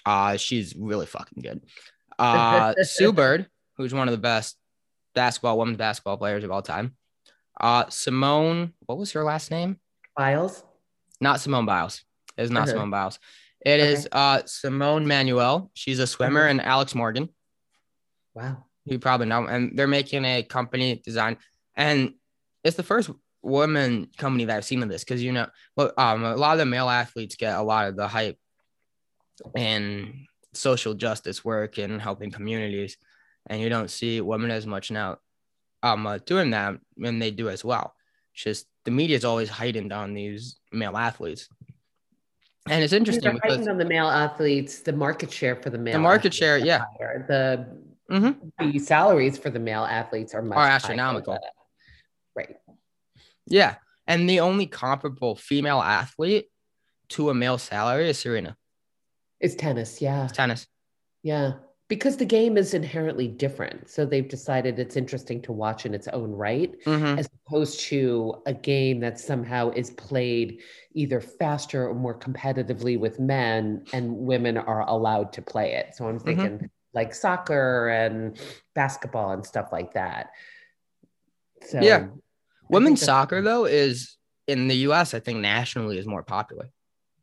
[0.05, 1.61] Uh, she's really fucking good.
[2.17, 4.57] Uh, Sue Bird, who's one of the best
[5.15, 6.95] basketball women's basketball players of all time.
[7.59, 9.77] Uh, Simone, what was her last name?
[10.15, 10.63] Biles.
[11.19, 12.03] Not Simone Biles.
[12.37, 12.71] It is not Uh-huh.
[12.71, 13.19] Simone Biles.
[13.63, 13.93] It Okay.
[13.93, 15.69] is uh Simone Manuel.
[15.73, 16.49] She's a swimmer, Uh-huh.
[16.49, 17.29] and Alex Morgan.
[18.33, 18.65] Wow.
[18.85, 21.37] You probably know, and they're making a company design,
[21.75, 22.13] and
[22.63, 23.11] it's the first
[23.43, 25.47] woman company that I've seen of this because you know,
[25.77, 28.37] um, a lot of the male athletes get a lot of the hype
[29.55, 32.97] and social justice work and helping communities,
[33.47, 35.17] and you don't see women as much now,
[35.83, 37.93] um, uh, doing that, and they do as well.
[38.33, 41.49] It's just the media is always heightened on these male athletes,
[42.69, 45.93] and it's interesting because heightened on the male athletes, the market share for the male.
[45.93, 46.85] The market share, yeah.
[46.99, 47.25] higher.
[47.27, 48.51] The Mhm.
[48.59, 51.39] the salaries for the male athletes are much Are astronomical.
[52.35, 52.57] Right.
[53.45, 53.75] Yeah.
[54.07, 56.51] And the only comparable female athlete
[57.09, 58.57] to a male salary is Serena.
[59.39, 60.01] It's tennis.
[60.01, 60.27] Yeah.
[60.27, 60.67] Tennis.
[61.23, 61.53] Yeah.
[61.91, 63.89] Because the game is inherently different.
[63.89, 67.19] So they've decided it's interesting to watch in its own right, Mhm.
[67.19, 70.61] as opposed to a game that somehow is played
[70.93, 75.93] either faster or more competitively with men, and women are allowed to play it.
[75.93, 76.25] So I'm Mm-hmm.
[76.41, 78.39] thinking like soccer and
[78.73, 80.31] basketball and stuff like that.
[81.63, 82.07] So Yeah.
[82.69, 86.69] Women's soccer, though, is in the US, I think nationally is more popular.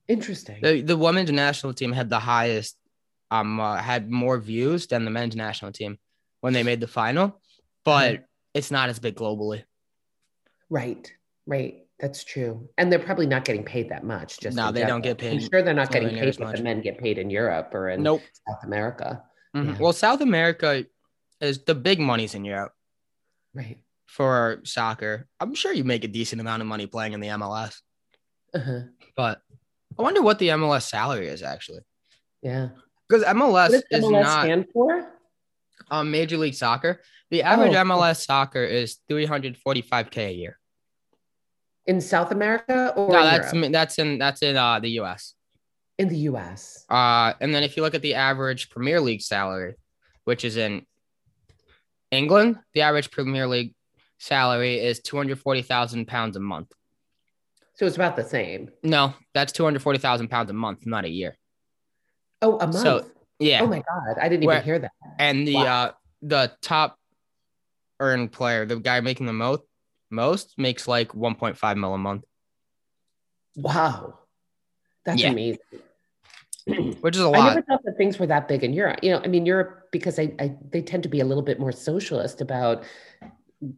[0.09, 0.63] interesting.
[0.63, 2.78] The, the women's national team had the highest,
[3.31, 5.99] um, uh, had more views than the men's national team
[6.41, 7.41] when they made the final,
[7.85, 9.65] but it's not as big globally.
[10.71, 11.11] Right,
[11.47, 11.85] right.
[12.01, 12.69] That's true.
[12.79, 14.39] And they're probably not getting paid that much.
[14.39, 16.81] Just No, they don't get paid I'm sure they're not getting paid what the men
[16.81, 18.23] get paid in Europe or in Nope.
[18.49, 19.25] South America.
[19.57, 19.73] Mhm.
[19.75, 19.79] Yeah.
[19.81, 20.85] Well, South America
[21.41, 22.73] is the big money's in Europe
[23.53, 23.79] Right.
[24.07, 25.27] for soccer.
[25.41, 27.83] I'm sure you make a decent amount of money playing in the MLS,
[28.55, 28.83] Uh-huh.
[29.17, 29.43] but
[29.99, 31.81] I wonder what the MLS salary is actually.
[32.43, 32.69] Yeah.
[33.09, 35.09] Because MLS does is MLS not stand for?
[35.91, 37.01] um, Major League Soccer.
[37.31, 37.85] The average Oh.
[37.85, 40.59] MLS soccer is 345k a year.
[41.87, 43.73] In South America or no, that's Europe?
[43.73, 45.35] that's in that's in uh, the US.
[45.99, 46.85] in the US.
[46.89, 49.75] Uh, and then if you look at the average Premier League salary,
[50.25, 50.83] which is in
[52.11, 53.75] England, the average Premier League
[54.19, 56.73] salary is 240,000 pounds a month.
[57.75, 58.71] So it's about the same.
[58.83, 61.37] No, that's 240,000 pounds a month, not a year.
[62.43, 62.77] Oh, a month.
[62.77, 63.05] So,
[63.39, 63.63] Yeah.
[63.63, 64.19] Oh my God.
[64.21, 64.93] I didn't Where- even hear that.
[65.19, 65.65] and the Wow.
[65.65, 66.99] uh the top
[68.01, 69.63] earned player, the guy making the most
[70.11, 72.25] most makes like 1.5 mil a month,
[73.57, 74.19] Wow.
[75.05, 75.31] That's Yeah.
[75.31, 75.59] amazing.
[77.01, 77.41] which is a lot.
[77.41, 79.01] I never thought that things were that big in Europe.
[79.03, 81.59] You know, I mean, Europe because I, I they tend to be a little bit
[81.59, 82.85] more socialist about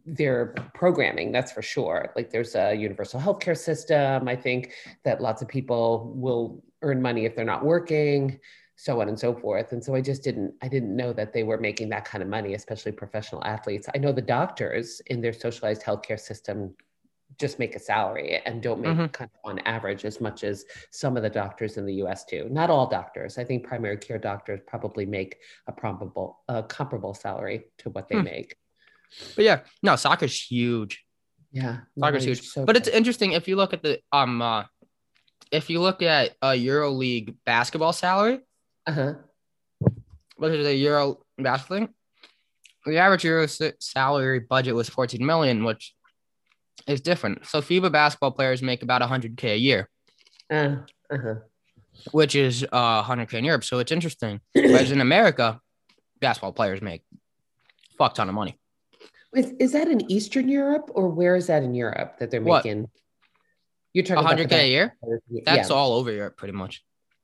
[0.05, 1.31] their programming.
[1.31, 2.11] That's for sure.
[2.15, 4.27] Like there's a universal healthcare system.
[4.27, 8.39] I think that lots of people will earn money if they're not working,
[8.75, 9.71] so on and so forth.
[9.73, 12.29] And so I just didn't I didn't know that they were making that kind of
[12.29, 13.87] money, especially professional athletes.
[13.93, 16.75] I know the doctors in their socialized healthcare system
[17.39, 19.11] just make a salary and don't make Mhm.
[19.13, 22.49] kind of on average as much as some of the doctors in the US do.
[22.49, 23.37] Not all doctors.
[23.37, 28.17] I think primary care doctors probably make a probable a comparable salary to what they
[28.17, 28.23] Hmm.
[28.25, 28.55] make.
[29.35, 31.05] but yeah, no, soccer's huge.
[31.51, 31.79] Yeah.
[31.99, 32.41] Soccer's huge.
[32.47, 34.63] so but it's interesting if you look at the um uh
[35.51, 38.39] if you look at a EuroLeague basketball salary,
[38.87, 39.13] Uh huh.
[40.37, 41.89] which is a Euro basketball thing,
[42.85, 45.93] the average Euro salary budget was 14 million, which
[46.87, 47.45] is different.
[47.45, 49.89] So FIBA basketball players make about 100k a year,
[50.49, 50.77] Uh
[51.11, 51.35] huh.
[52.11, 53.63] which is uh 100k in Europe.
[53.63, 54.39] So it's interesting.
[54.53, 55.59] Whereas in America,
[56.19, 57.03] basketball players make
[57.97, 58.57] fuck ton of money.
[59.35, 62.65] Is, is that in Eastern Europe or where is that in Europe that they're What?
[62.65, 62.89] making?
[63.93, 64.97] You're talking about 100k a year.
[65.45, 66.83] That's yeah, all over Europe, pretty much.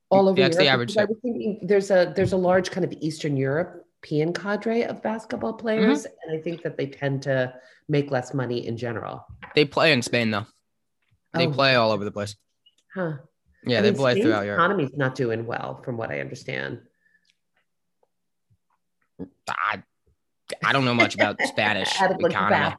[0.10, 0.74] all over that's the Europe.
[0.74, 5.02] average I was thinking there's a there's a large kind of Eastern European cadre of
[5.02, 5.62] basketball Mm-hmm.
[5.62, 7.54] players, and I think that they tend to
[7.88, 9.26] make less money in general.
[9.56, 10.46] They play in Spain though.
[11.34, 12.36] They Oh, play all over the place.
[12.94, 13.14] Huh.
[13.66, 14.60] Yeah, I they mean, play Spain's throughout Europe.
[14.60, 16.82] Economy's not doing well, from what I understand.
[19.50, 19.84] I,
[20.68, 22.76] I don't know much about Spanish economy.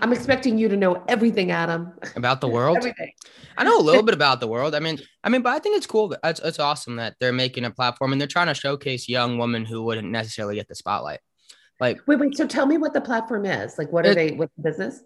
[0.00, 1.92] I'm expecting you to know everything, Adam.
[2.16, 2.78] about the world.
[2.78, 3.12] Everything.
[3.58, 4.74] I know a little bit about the world.
[4.74, 6.08] I mean, I mean, but I think it's cool.
[6.08, 9.36] that- It's, it's awesome that they're making a platform and they're trying to showcase young
[9.38, 11.20] women who wouldn't necessarily get the spotlight.
[11.78, 12.36] Like Wait, wait.
[12.36, 13.76] So tell me what the platform is.
[13.78, 14.30] Like, what are It- they?
[14.32, 15.02] What's the business?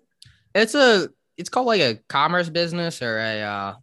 [0.55, 3.41] it's a, it's called like a commerce business or a.
[3.43, 3.75] Uh,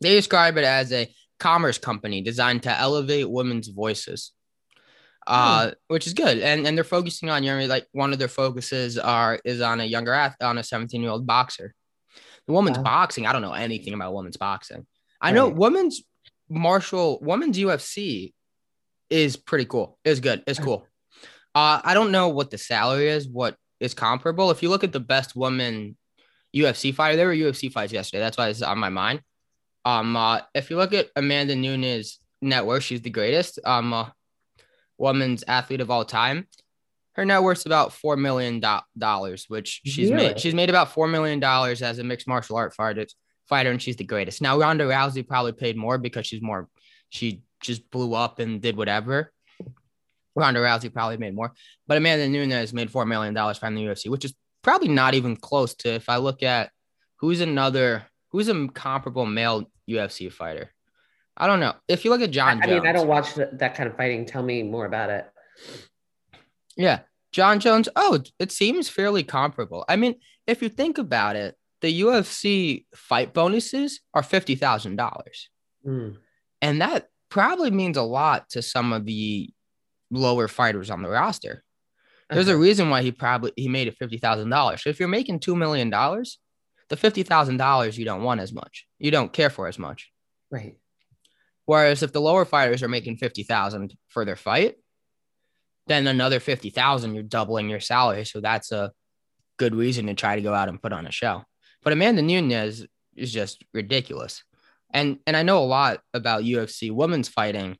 [0.00, 4.32] they describe it as a commerce company designed to elevate women's voices.
[5.28, 7.66] Uh, which is good, and and they're focusing on younger.
[7.66, 11.26] Like one of their focuses are is on a younger on a seventeen year old
[11.26, 11.74] boxer.
[12.46, 12.84] The woman's Wow.
[12.84, 13.26] boxing.
[13.26, 14.86] I don't know anything about women's boxing.
[15.20, 15.56] I know Right.
[15.56, 16.02] women's
[16.48, 18.32] martial, women's UFC
[19.10, 19.98] is pretty cool.
[20.04, 20.42] Is good.
[20.46, 20.86] It's cool.
[21.54, 23.28] Uh, I don't know what the salary is.
[23.28, 24.50] What is comparable?
[24.50, 25.96] If you look at the best woman
[26.56, 28.20] UFC fighter, there were UFC fights yesterday.
[28.20, 29.20] That's why it's on my mind.
[29.84, 33.58] Um, uh, if you look at Amanda Nunes' net worth, she's the greatest.
[33.64, 34.08] Um, uh,
[34.98, 36.46] women's athlete of all time.
[37.14, 38.62] Her net worth's about four million
[38.96, 40.28] dollars, which she's Really?
[40.28, 40.40] made.
[40.40, 43.06] She's made about four million dollars as a mixed martial art fighter,
[43.48, 44.40] fighter, and she's the greatest.
[44.42, 46.68] Now Ronda Rousey probably paid more because she's more.
[47.08, 49.32] She just blew up and did whatever.
[50.36, 51.52] Ronda Rousey probably made more,
[51.88, 55.34] but Amanda Nunes made four million dollars from the UFC, which is probably not even
[55.36, 55.88] close to.
[55.88, 56.70] If I look at
[57.16, 60.70] who's another, who's a comparable male UFC fighter,
[61.38, 61.74] I don't know.
[61.86, 63.96] If you look at Jon I Jones, mean, I don't watch th- that kind of
[63.96, 64.26] fighting.
[64.26, 65.26] Tell me more about it.
[66.76, 67.00] Yeah.
[67.32, 67.88] Jon Jones.
[67.96, 69.84] Oh, it- seems fairly comparable.
[69.88, 74.96] I mean, if you think about it, the UFC fight bonuses are $50,000.
[75.86, 76.16] Mm.
[76.60, 79.50] And that probably means a lot to some of the
[80.10, 81.62] lower fighters on the roster.
[82.30, 82.60] There's a Uh-huh.
[82.60, 84.80] reason why he probably he made it $50,000.
[84.82, 86.38] So if you're making 2 million dollars,
[86.88, 88.86] the $50,000 you don't want as much.
[88.98, 90.10] You don't care for as much.
[90.50, 90.76] right.
[91.68, 94.76] Whereas if the lower fighters are making 50,000 for their fight,
[95.86, 98.90] then another 50,000 you're doubling your salary, so that's a
[99.58, 101.42] good reason to try to go out and put on a show.
[101.82, 104.42] But Amanda Nunes is just ridiculous.
[104.94, 107.76] And and I know a lot about UFC women's fighting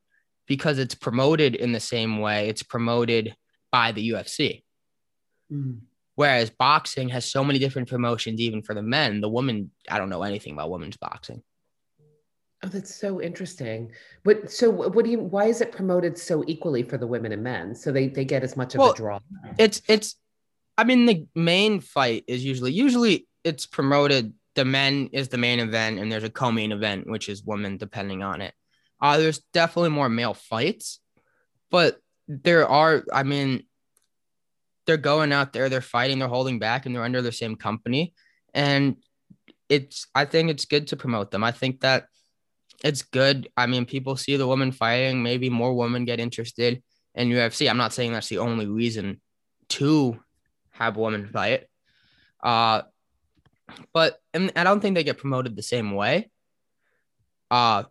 [0.47, 3.35] because it's promoted in the same way it's promoted
[3.73, 4.65] by the UFC.
[5.51, 5.79] Mm.
[6.15, 10.11] Whereas boxing has so many different promotions even for the men, the women I don't
[10.11, 11.43] know anything about women's boxing.
[12.65, 13.93] Oh, that's so interesting.
[14.25, 15.21] But so, what do you?
[15.21, 17.75] Why is it promoted so equally for the women and men?
[17.75, 19.21] So they they get as much of Well, a draw.
[19.59, 20.17] it's it's
[20.77, 25.59] i mean the main fight is usually usually it's promoted the men is the main
[25.61, 28.55] event and there's a co-main event which is women depending on it
[29.01, 31.01] uh there's definitely more male fights
[31.71, 33.65] but there are i mean
[34.87, 38.15] they're going out there they're fighting they're holding back and they're under the same company
[38.55, 38.97] and
[39.69, 42.07] it's i think it's good to promote them i think that
[42.85, 46.83] it's good i mean people see the women fighting maybe more women get interested
[47.15, 49.21] in ufc i'm not saying that's the only reason
[49.69, 50.19] to
[50.71, 51.65] have women fight.
[52.43, 52.83] Uh,
[53.93, 56.31] but and I don't think they get promoted the same way.
[57.51, 57.83] Uh,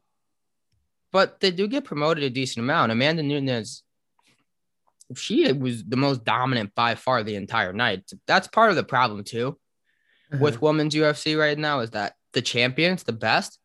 [1.11, 2.91] but they do get promoted a decent amount.
[2.91, 3.83] Amanda Nunes,
[5.15, 8.09] she was the most dominant by far the entire night.
[8.25, 9.59] That's part of the problem too
[10.31, 10.43] Uh-huh.
[10.43, 13.59] with women's UFC right now is that the champions, the best,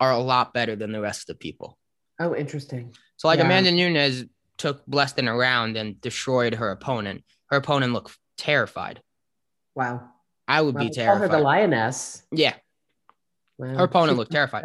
[0.00, 1.78] are a lot better than the rest of the people.
[2.20, 2.94] oh, interesting.
[3.18, 3.44] So like Yeah.
[3.46, 4.24] Amanda Nunes
[4.58, 7.24] took less than a round and destroyed her opponent.
[7.50, 9.02] Her opponent looked terrified.
[9.74, 10.08] Wow.
[10.48, 11.30] I would be call her terrified.
[11.30, 12.22] the lioness.
[12.30, 12.54] yeah,
[13.58, 13.68] Wow.
[13.76, 14.64] her opponent looked terrified.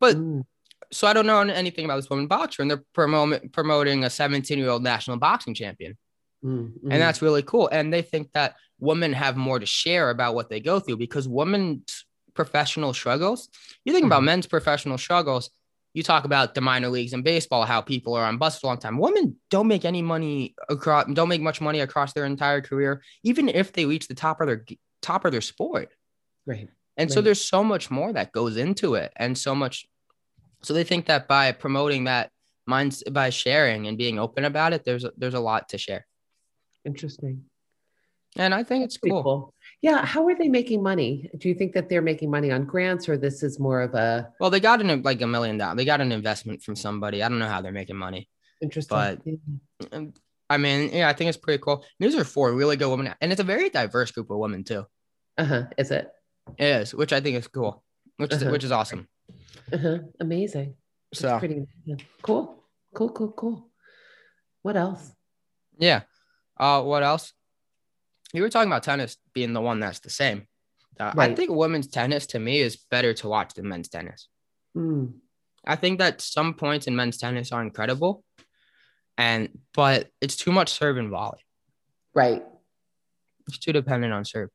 [0.00, 0.44] But Mm.
[0.92, 4.58] so I don't know anything about this woman boxer, and they're promo- promoting a 17
[4.58, 5.96] year old national boxing champion,
[6.44, 6.92] Mm, mm.
[6.92, 7.68] and that's really cool.
[7.72, 11.26] And they think that women have more to share about what they go through because
[11.28, 12.04] women's
[12.36, 13.48] professional struggles.
[13.84, 14.26] You think about Mhm.
[14.26, 15.50] men's professional struggles.
[15.94, 18.78] You talk about the minor leagues in baseball, how people are on for a long
[18.78, 18.98] time.
[18.98, 23.48] Women don't make any money across, don't make much money across their entire career, even
[23.48, 24.64] if they reach the top of their
[25.00, 25.92] top of their sport.
[26.46, 26.68] right.
[26.98, 29.86] And so there's so much more that goes into it and so much
[30.62, 32.30] so they think that by promoting that
[32.66, 36.06] minds by sharing and being open about it, there's a, there's a lot to share.
[36.84, 37.44] Interesting.
[38.36, 39.22] And I think it's cool.
[39.22, 39.54] cool.
[39.86, 40.04] Yeah.
[40.12, 41.10] How are they making money?
[41.40, 44.08] Do you think that they're making money on grants or this is more of a
[44.40, 45.76] Well, they got an like a million dollars.
[45.78, 47.22] They got an investment from somebody.
[47.22, 48.22] I don't know how they're making money.
[48.60, 48.96] interesting?
[48.98, 49.94] But-.
[49.96, 50.12] Um,
[50.48, 51.84] I mean, yeah, I think it's pretty cool.
[51.98, 54.82] These are four really good women, and it's a very diverse group of women too.
[55.42, 55.64] uh-huh.
[55.76, 56.04] Is it?
[56.56, 57.82] It is, which I think is cool,
[58.16, 58.50] which Uh-huh.
[58.52, 59.02] which is awesome.
[59.72, 59.98] Uh-huh.
[60.20, 60.68] Amazing.
[61.10, 61.66] That's So pretty
[62.22, 62.62] cool.
[62.94, 63.56] Cool, cool, cool.
[64.62, 65.02] What else?
[65.78, 66.02] yeah.
[66.58, 67.32] Uh, what else?
[68.32, 70.46] You were talking about tennis being the one that's the same.
[70.98, 74.28] Uh, I think women's tennis to me is better to watch than men's tennis.
[74.76, 75.12] Mm.
[75.66, 78.24] I think that some points in men's tennis are incredible,
[79.18, 81.38] and but it's too much serve and volley.
[82.14, 82.42] Right.
[83.48, 84.48] It's too dependent on serve.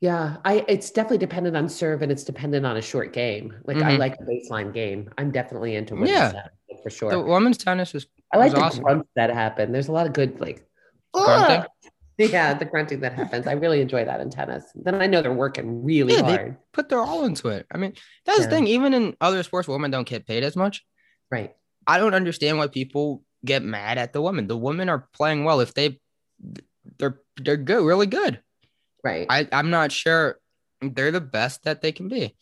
[0.00, 3.54] Yeah, I it's definitely dependent on serve and it's dependent on a short game.
[3.64, 3.98] Like I Mhm.
[3.98, 5.10] like a baseline game.
[5.18, 6.32] I'm definitely into women's Yeah.
[6.32, 7.10] tennis for sure.
[7.10, 8.82] The women's tennis is I like the awesome.
[8.82, 9.70] grunts that happen.
[9.70, 10.66] There's a lot of good like
[11.14, 11.68] Grunting?
[12.20, 13.46] "Ugh!" Yeah, the grunting that happens.
[13.46, 14.64] I really enjoy that in tennis.
[14.74, 16.56] Then I know they're working really Yeah, they- hard.
[16.72, 17.66] put their all into it.
[17.72, 17.94] I mean,
[18.24, 18.44] that's Yeah.
[18.46, 18.66] the thing.
[18.66, 20.84] Even in other sports, women don't get paid as much.
[21.30, 21.54] Right.
[21.86, 24.46] I don't understand why people get mad at the women.
[24.46, 25.60] The women are playing well.
[25.60, 26.00] If they,
[26.98, 28.40] they're they're good, really good.
[29.02, 29.26] Right.
[29.28, 30.38] I I'm not sure
[30.80, 32.36] they're the best that they can be.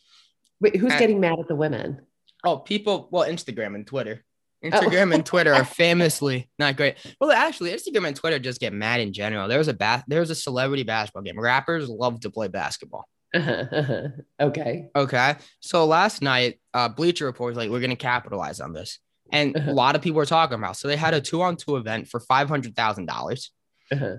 [0.59, 2.01] Wait, who's I- getting mad at the women?
[2.43, 3.07] Oh, people.
[3.11, 4.23] Well, Instagram and Twitter.
[4.63, 4.67] Oh.
[4.69, 6.95] Instagram and Twitter are famously not great.
[7.19, 9.47] Well, actually, Instagram and Twitter just get mad in general.
[9.47, 10.03] There was a bath.
[10.07, 11.39] There was a celebrity basketball game.
[11.39, 13.05] Rappers love to play basketball.
[13.33, 14.07] Uh-huh, uh-huh.
[14.39, 14.89] Okay.
[14.95, 15.35] Okay.
[15.61, 18.99] So last night, uh, Bleacher Report was like, we're going to capitalize on this.
[19.31, 19.71] And Uh-huh.
[19.71, 20.77] a lot of people were talking about.
[20.77, 23.49] So they had a two on two event for $500,000.
[23.91, 24.15] Uh-huh.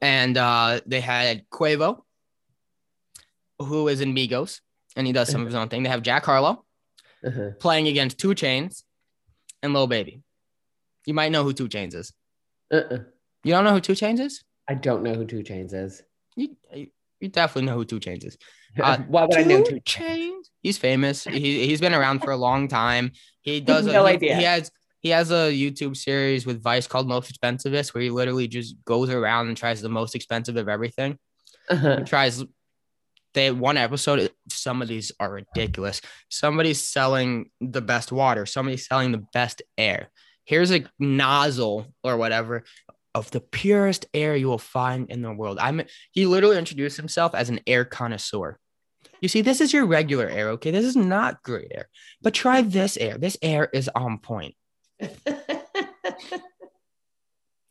[0.00, 2.02] And uh, they had Quavo,
[3.58, 4.60] who is in Migos,
[4.96, 5.82] and he does some of his own thing.
[5.82, 6.64] They have Jack Harlow
[7.26, 7.50] Uh-huh.
[7.60, 8.82] playing against 2 Chainz
[9.62, 10.22] and Lil Baby.
[11.06, 12.12] You might know who 2 Chainz is.
[12.72, 12.98] Uh-uh.
[13.44, 14.42] You don't know who 2 Chainz is?
[14.68, 16.02] I don't know who 2 Chainz is.
[16.36, 16.56] You,
[17.20, 18.38] you definitely know who 2 Chainz is.
[18.80, 20.44] Uh, Why would I know 2 Chainz.
[20.62, 21.24] He's famous.
[21.24, 23.12] He he's been around for a long time.
[23.40, 23.86] He does.
[23.86, 24.18] a- No he.
[24.18, 28.46] He has he has a YouTube series with Vice called Most Expensivest, where he literally
[28.46, 31.18] just goes around and tries the most expensive of everything.
[31.68, 31.98] Uh-huh.
[31.98, 32.44] He tries.
[33.34, 34.30] They one episode.
[34.50, 36.00] Some of these are ridiculous.
[36.28, 38.46] Somebody's selling the best water.
[38.46, 40.10] Somebody's selling the best air.
[40.44, 42.64] Here's a nozzle or whatever
[43.14, 45.58] of the purest air you will find in the world.
[45.60, 45.82] I'm.
[46.12, 48.58] He literally introduced himself as an air connoisseur.
[49.20, 50.48] You see, this is your regular air.
[50.50, 51.88] Okay, this is not great air,
[52.22, 53.18] but try this air.
[53.18, 54.54] This air is on point.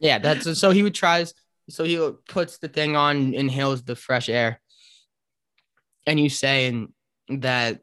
[0.02, 1.34] Yeah, that's so he would tries.
[1.70, 4.60] So he puts the thing on, inhales the fresh air,
[6.06, 6.90] and you say and
[7.42, 7.80] that,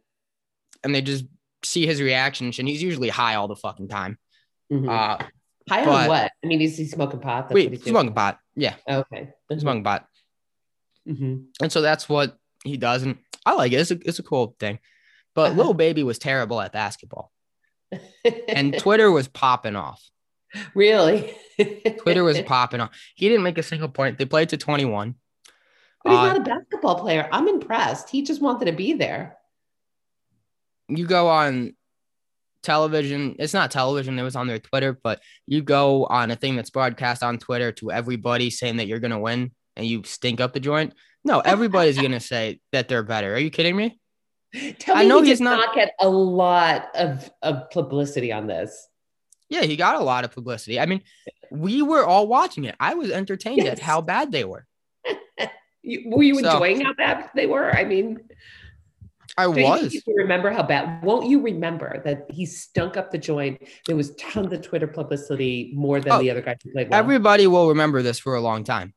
[0.85, 1.25] and they just
[1.65, 4.19] see his reaction, and he's usually high all the fucking time.
[4.73, 4.89] Mhm.
[4.89, 5.25] Uh,
[5.69, 6.33] High but- on what?
[6.43, 7.49] I mean, is he smoking pot?
[7.49, 8.39] That's wait, he's smoking pot.
[8.57, 9.31] Yeah, Okay.
[9.59, 10.07] smoking pot.
[11.07, 11.37] Mm-hmm.
[11.63, 13.77] And so that's what he does, and I like it.
[13.81, 14.79] It's a, it's a cool thing.
[15.35, 15.63] But Uh-huh.
[15.63, 17.33] Lil Baby was terrible at basketball,
[18.49, 20.03] and Twitter was popping off.
[20.75, 21.35] really,
[22.03, 22.91] Twitter was popping off.
[23.15, 24.19] He didn't make a single point.
[24.19, 25.15] They played to 21.
[26.09, 27.29] But he's Uh, not a basketball player.
[27.33, 28.09] I'm impressed.
[28.09, 29.37] He just wanted to be there.
[30.89, 31.75] you go on
[32.63, 36.57] television it's not television it was on their twitter but you go on a thing
[36.57, 40.41] that's broadcast on twitter to everybody saying that you're going to win and you stink
[40.41, 40.93] up the joint
[41.25, 44.01] no everybody's going to say that they're better are you kidding me
[44.81, 48.33] Tell I me know he he's did not- not get a lot of, of publicity
[48.33, 48.89] on this.
[49.49, 51.03] yeah he got a lot of publicity i mean
[51.53, 53.75] we were all watching it i was entertained Yes.
[53.75, 54.67] at how bad they were
[55.83, 57.71] You, were you So- enjoying how bad they were?
[57.71, 58.19] I mean,
[59.37, 61.03] i was you remember how bad?
[61.05, 63.63] Won't you remember that he stunk up the joint?
[63.87, 66.99] There was tons of Twitter publicity more than Oh, the other guy who played well.
[66.99, 68.95] everybody will remember this for a long time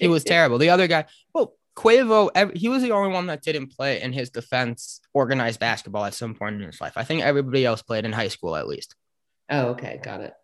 [0.00, 3.68] he was terrible the other guy well Quavo, he was the only one that didn't
[3.74, 6.92] play in his defense organized basketball at some point in his life.
[6.96, 8.94] I think everybody else played in high school at least.
[9.50, 10.34] oh, okay, got it.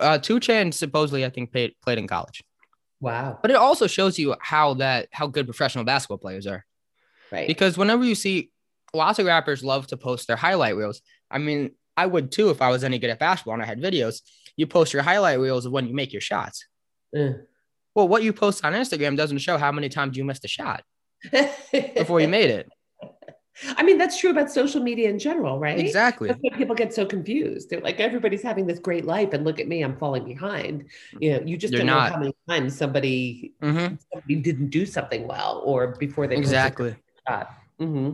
[0.00, 2.42] uh two chain supposedly i think played, played in college
[3.00, 6.64] Wow, but it also shows you how that how good professional basketball players are.
[7.32, 7.48] Right.
[7.48, 8.50] because whenever you see
[8.94, 12.62] lots of rappers love to post their highlight reels i mean i would too if
[12.62, 14.20] i was any good at basketball and i had videos.
[14.56, 16.66] You post your highlight reels of when you make your shots.
[17.14, 17.32] Uh.
[17.96, 20.84] well what you post on instagram doesn't show how many times you missed a shot
[21.72, 22.70] before you made it
[23.76, 25.78] I mean, that's true about social media in general, right?
[25.78, 27.70] exactly That's why people get so confused.
[27.70, 30.86] They're like, everybody's having this great life, and look at me, I'm falling behind.
[31.20, 32.10] You know, you just You're don't not.
[32.10, 33.98] know how many times somebody Mhm.
[34.12, 37.50] somebody didn't do something well, or before they exactly a shot.
[37.78, 38.12] hmm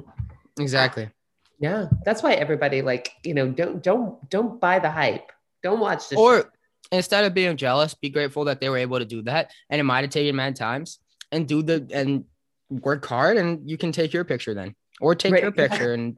[0.59, 1.11] Exactly.
[1.59, 5.31] Yeah, that's why everybody like you know don't don't don't buy the hype.
[5.63, 6.19] Don't watch this.
[6.19, 6.49] Or show.
[6.91, 9.53] instead of being jealous, be grateful that they were able to do that.
[9.71, 10.99] And it might have taken mad times
[11.31, 12.25] and do the and
[12.69, 14.75] work hard and you can take your picture then.
[15.03, 16.17] Or take Right, your picture and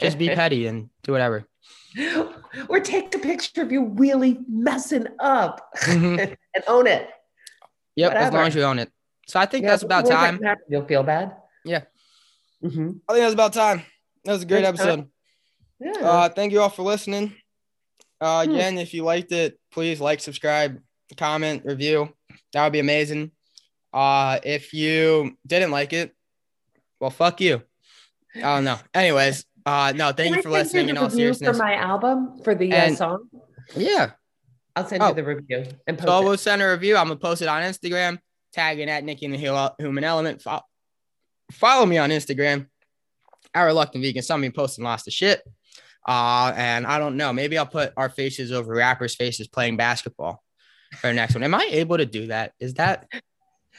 [0.00, 1.46] just be petty and do whatever.
[2.70, 6.34] or take a picture of you really messing up Mhm.
[6.54, 7.10] and own it.
[7.96, 8.90] Yep, as long as you own it.
[9.28, 10.42] So I think Yeah, that's about time.
[10.42, 11.36] happens, You'll feel bad.
[11.64, 11.82] Yeah.
[12.62, 13.82] hmm I think that's about time.
[14.24, 15.08] That was a great That's episode.
[15.78, 15.92] Yeah.
[16.00, 17.34] Uh, thank you all for listening.
[18.18, 18.50] Uh, Hmm.
[18.52, 20.80] again, if you liked it, please like, subscribe,
[21.18, 22.14] comment, review.
[22.54, 23.32] That would be amazing.
[23.92, 26.14] Uh, if you didn't like it,
[26.98, 27.62] well, fuck you.
[28.36, 28.78] I don't know.
[28.94, 30.88] Anyways, uh, no, thank Can you for listening.
[30.90, 33.28] In all seriousness, for my album for the uh, And- song.
[33.76, 34.10] yeah.
[34.74, 35.08] I'll send Oh.
[35.08, 36.24] you the review and post So it.
[36.24, 36.96] we'll send a review.
[36.96, 38.18] I'm gonna post it on Instagram,
[38.52, 40.42] tagging at Nikki and the Human Element.
[40.42, 40.60] Fo-
[41.52, 42.66] Follow me on Instagram.
[43.54, 44.22] Our reluctant vegan.
[44.22, 45.40] Some of me posting lots of shit.
[46.06, 47.32] Uh, and I don't know.
[47.32, 50.42] Maybe I'll put our faces over rappers' faces playing basketball
[51.00, 51.42] for the next one.
[51.42, 52.52] Am I able to do that?
[52.60, 53.06] Is that?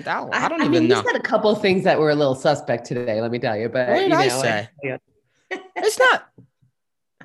[0.03, 0.97] That I don't even mean, know.
[1.01, 3.19] You said a couple of things that were a little suspect today.
[3.21, 4.69] Let me tell you, but What did you I know, say?
[4.83, 4.97] yeah.
[5.75, 6.27] It's not.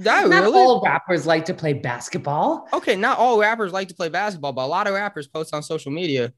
[0.00, 0.58] I Not really?
[0.58, 2.66] all rappers like to play basketball.
[2.72, 5.62] okay, not all rappers like to play basketball, but a lot of rappers post on
[5.62, 6.32] social media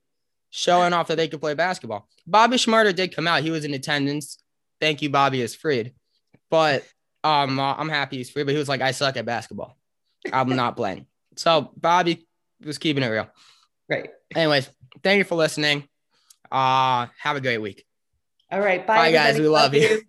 [0.51, 2.09] showing off that they can play basketball.
[2.27, 3.43] Bobby Shmurda did come out.
[3.43, 4.39] He was in attendance.
[4.81, 5.93] Thank you, Bobby is freed.
[6.51, 6.85] But
[7.23, 8.43] um, uh, I'm happy he's free.
[8.43, 9.77] But he was like, I suck at basketball.
[10.33, 11.07] I'm not playing.
[11.37, 12.27] So Bobby
[12.65, 13.29] was keeping it real.
[13.89, 14.11] Right.
[14.35, 14.69] Anyways,
[15.03, 15.85] thank you for listening.
[16.55, 17.85] Uh, have a great week.
[18.53, 18.87] All right.
[18.87, 19.41] Bye, Bye, guys.
[19.41, 20.03] We love you.